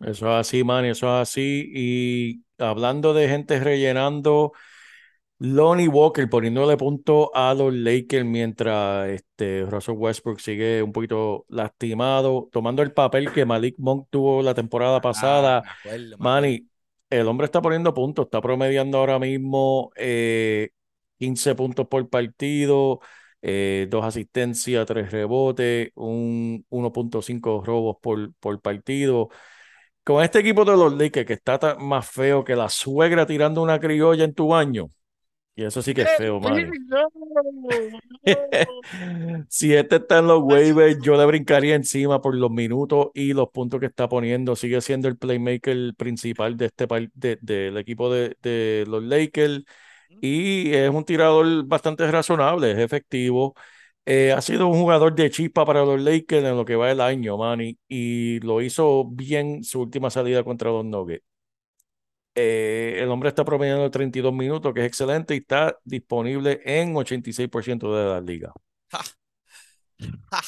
Eso 0.00 0.26
es 0.28 0.46
así, 0.46 0.64
man, 0.64 0.84
eso 0.84 1.06
es 1.06 1.28
así. 1.28 1.70
Y 1.74 2.44
hablando 2.58 3.14
de 3.14 3.28
gente 3.28 3.58
rellenando, 3.60 4.52
Lonnie 5.40 5.86
Walker 5.86 6.28
poniéndole 6.28 6.76
punto 6.76 7.30
a 7.34 7.54
los 7.54 7.72
Lakers 7.72 8.24
mientras 8.24 9.08
este, 9.10 9.62
Russell 9.62 9.94
Westbrook 9.96 10.40
sigue 10.40 10.82
un 10.82 10.92
poquito 10.92 11.46
lastimado, 11.48 12.48
tomando 12.50 12.82
el 12.82 12.92
papel 12.92 13.32
que 13.32 13.44
Malik 13.44 13.76
Monk 13.78 14.08
tuvo 14.10 14.42
la 14.42 14.54
temporada 14.54 15.00
pasada. 15.00 15.62
Ah, 15.64 15.76
acuerdo, 15.78 15.98
me 16.00 16.14
acuerdo. 16.14 16.18
Manny, 16.18 16.68
el 17.08 17.28
hombre 17.28 17.44
está 17.44 17.62
poniendo 17.62 17.94
puntos, 17.94 18.24
está 18.24 18.40
promediando 18.40 18.98
ahora 18.98 19.20
mismo 19.20 19.92
eh, 19.94 20.70
15 21.18 21.54
puntos 21.54 21.86
por 21.86 22.08
partido, 22.10 23.00
eh, 23.40 23.86
dos 23.88 24.04
asistencias, 24.04 24.86
tres 24.86 25.12
rebotes, 25.12 25.90
un 25.94 26.66
1.5 26.68 27.64
robos 27.64 27.96
por, 28.02 28.34
por 28.34 28.60
partido. 28.60 29.28
Con 30.02 30.24
este 30.24 30.40
equipo 30.40 30.64
de 30.64 30.72
los 30.72 30.92
Lakers 30.94 31.26
que 31.26 31.34
está 31.34 31.76
más 31.78 32.10
feo 32.10 32.42
que 32.42 32.56
la 32.56 32.68
suegra 32.68 33.24
tirando 33.26 33.62
una 33.62 33.78
criolla 33.78 34.24
en 34.24 34.34
tu 34.34 34.48
baño. 34.48 34.90
Y 35.58 35.64
eso 35.64 35.82
sí 35.82 35.94
que 35.94 36.02
es 36.02 36.10
feo, 36.12 36.40
Manny. 36.40 36.74
Si 39.48 39.74
este 39.74 39.96
está 39.96 40.18
en 40.18 40.26
los 40.28 40.42
waivers, 40.42 40.98
yo 41.00 41.16
le 41.16 41.24
brincaría 41.26 41.74
encima 41.74 42.20
por 42.20 42.34
los 42.34 42.50
minutos 42.50 43.08
y 43.14 43.32
los 43.32 43.48
puntos 43.50 43.80
que 43.80 43.86
está 43.86 44.08
poniendo. 44.08 44.56
Sigue 44.56 44.80
siendo 44.80 45.08
el 45.08 45.16
playmaker 45.18 45.94
principal 45.96 46.56
de 46.56 46.66
este 46.66 46.86
par- 46.88 47.10
de- 47.14 47.38
del 47.42 47.76
equipo 47.78 48.12
de, 48.12 48.36
de 48.42 48.84
los 48.88 49.02
Lakers 49.02 49.64
y 50.20 50.72
es 50.74 50.90
un 50.90 51.04
tirador 51.04 51.64
bastante 51.66 52.10
razonable, 52.10 52.72
es 52.72 52.78
efectivo. 52.78 53.54
Eh, 54.06 54.32
ha 54.32 54.42
sido 54.42 54.68
un 54.68 54.80
jugador 54.80 55.14
de 55.14 55.30
chispa 55.30 55.66
para 55.66 55.84
los 55.84 56.00
Lakers 56.02 56.44
en 56.46 56.56
lo 56.56 56.64
que 56.66 56.76
va 56.76 56.90
el 56.92 57.00
año, 57.02 57.38
Manny, 57.38 57.78
y 57.88 58.40
lo 58.40 58.62
hizo 58.62 59.06
bien 59.06 59.64
su 59.64 59.82
última 59.82 60.10
salida 60.10 60.44
contra 60.44 60.70
los 60.72 60.84
Nuggets. 60.86 61.24
Eh, 62.40 63.02
el 63.02 63.08
hombre 63.10 63.30
está 63.30 63.44
promediando 63.44 63.90
32 63.90 64.32
minutos, 64.32 64.72
que 64.72 64.80
es 64.82 64.86
excelente, 64.86 65.34
y 65.34 65.38
está 65.38 65.76
disponible 65.84 66.60
en 66.64 66.94
86% 66.94 67.92
de 67.96 68.04
la 68.06 68.20
liga. 68.20 68.52
Ja, 68.92 69.02
ja. 70.32 70.42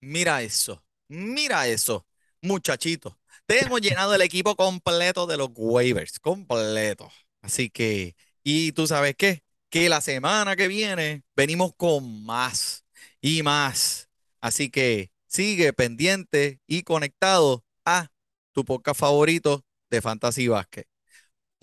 Mira 0.00 0.42
eso, 0.42 0.82
mira 1.08 1.66
eso, 1.68 2.06
muchachito. 2.42 3.18
Tenemos 3.46 3.80
llenado 3.82 4.14
el 4.14 4.22
equipo 4.22 4.56
completo 4.56 5.26
de 5.26 5.36
los 5.36 5.50
waivers, 5.54 6.20
completo. 6.20 7.10
Así 7.42 7.70
que, 7.70 8.16
y 8.42 8.72
tú 8.72 8.86
sabes 8.86 9.14
qué, 9.16 9.42
que 9.70 9.88
la 9.88 10.00
semana 10.00 10.56
que 10.56 10.68
viene 10.68 11.24
venimos 11.36 11.74
con 11.76 12.24
más 12.24 12.86
y 13.20 13.42
más. 13.42 14.08
Así 14.40 14.70
que 14.70 15.10
sigue 15.26 15.72
pendiente 15.74 16.60
y 16.66 16.82
conectado 16.82 17.64
a 17.84 18.08
tu 18.52 18.64
podcast 18.64 19.00
favorito 19.00 19.64
de 19.90 20.00
Fantasy 20.02 20.48
Basket. 20.48 20.86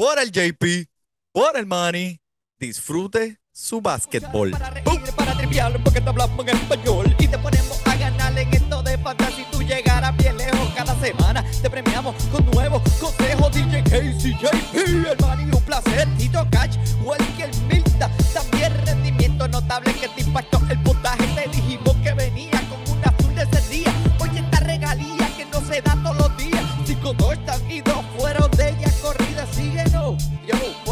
Por 0.02 0.18
el 0.18 0.32
JP, 0.32 0.90
por 1.32 1.56
el 1.56 1.68
Money, 1.68 2.20
disfrute 2.58 3.38
su 3.52 3.82
básquetbol. 3.82 4.50
Para 4.50 4.72
reír, 4.72 4.86
para 5.16 5.84
porque 5.84 6.02
te 6.02 6.10
hablamos 6.10 6.48
en 6.48 6.58
español 6.58 7.16
y 7.20 7.28
te 7.28 7.38
ponemos 7.38 7.80
a 7.86 7.96
ganar 7.98 8.36
en 8.36 8.52
esto 8.52 8.82
de 8.82 8.98
fantasy. 8.98 9.46
Tú 9.52 9.62
llegarás 9.62 10.18
bien 10.18 10.36
lejos 10.38 10.74
cada 10.76 11.00
semana. 11.00 11.46
Te 11.62 11.70
premiamos 11.70 12.16
con 12.32 12.44
nuevos 12.50 12.82
consejos. 13.00 13.52
DJ 13.54 13.84
Casey, 13.84 14.36
JP, 14.42 14.76
el 15.08 15.18
man 15.20 15.40
y 15.40 15.56
un 15.56 15.64
placer. 15.66 16.08
Tito 16.18 16.48
Cash, 16.50 16.78
Welker 17.04 17.56
Milta. 17.68 18.10
También 18.34 18.74
rendimiento 18.84 19.48
notable 19.50 19.94
que 19.94 20.08
te 20.08 20.22
impactó 20.22 20.60
el 20.68 20.82
puntaje. 20.82 21.31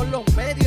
Los 0.10 0.24
medios. 0.36 0.59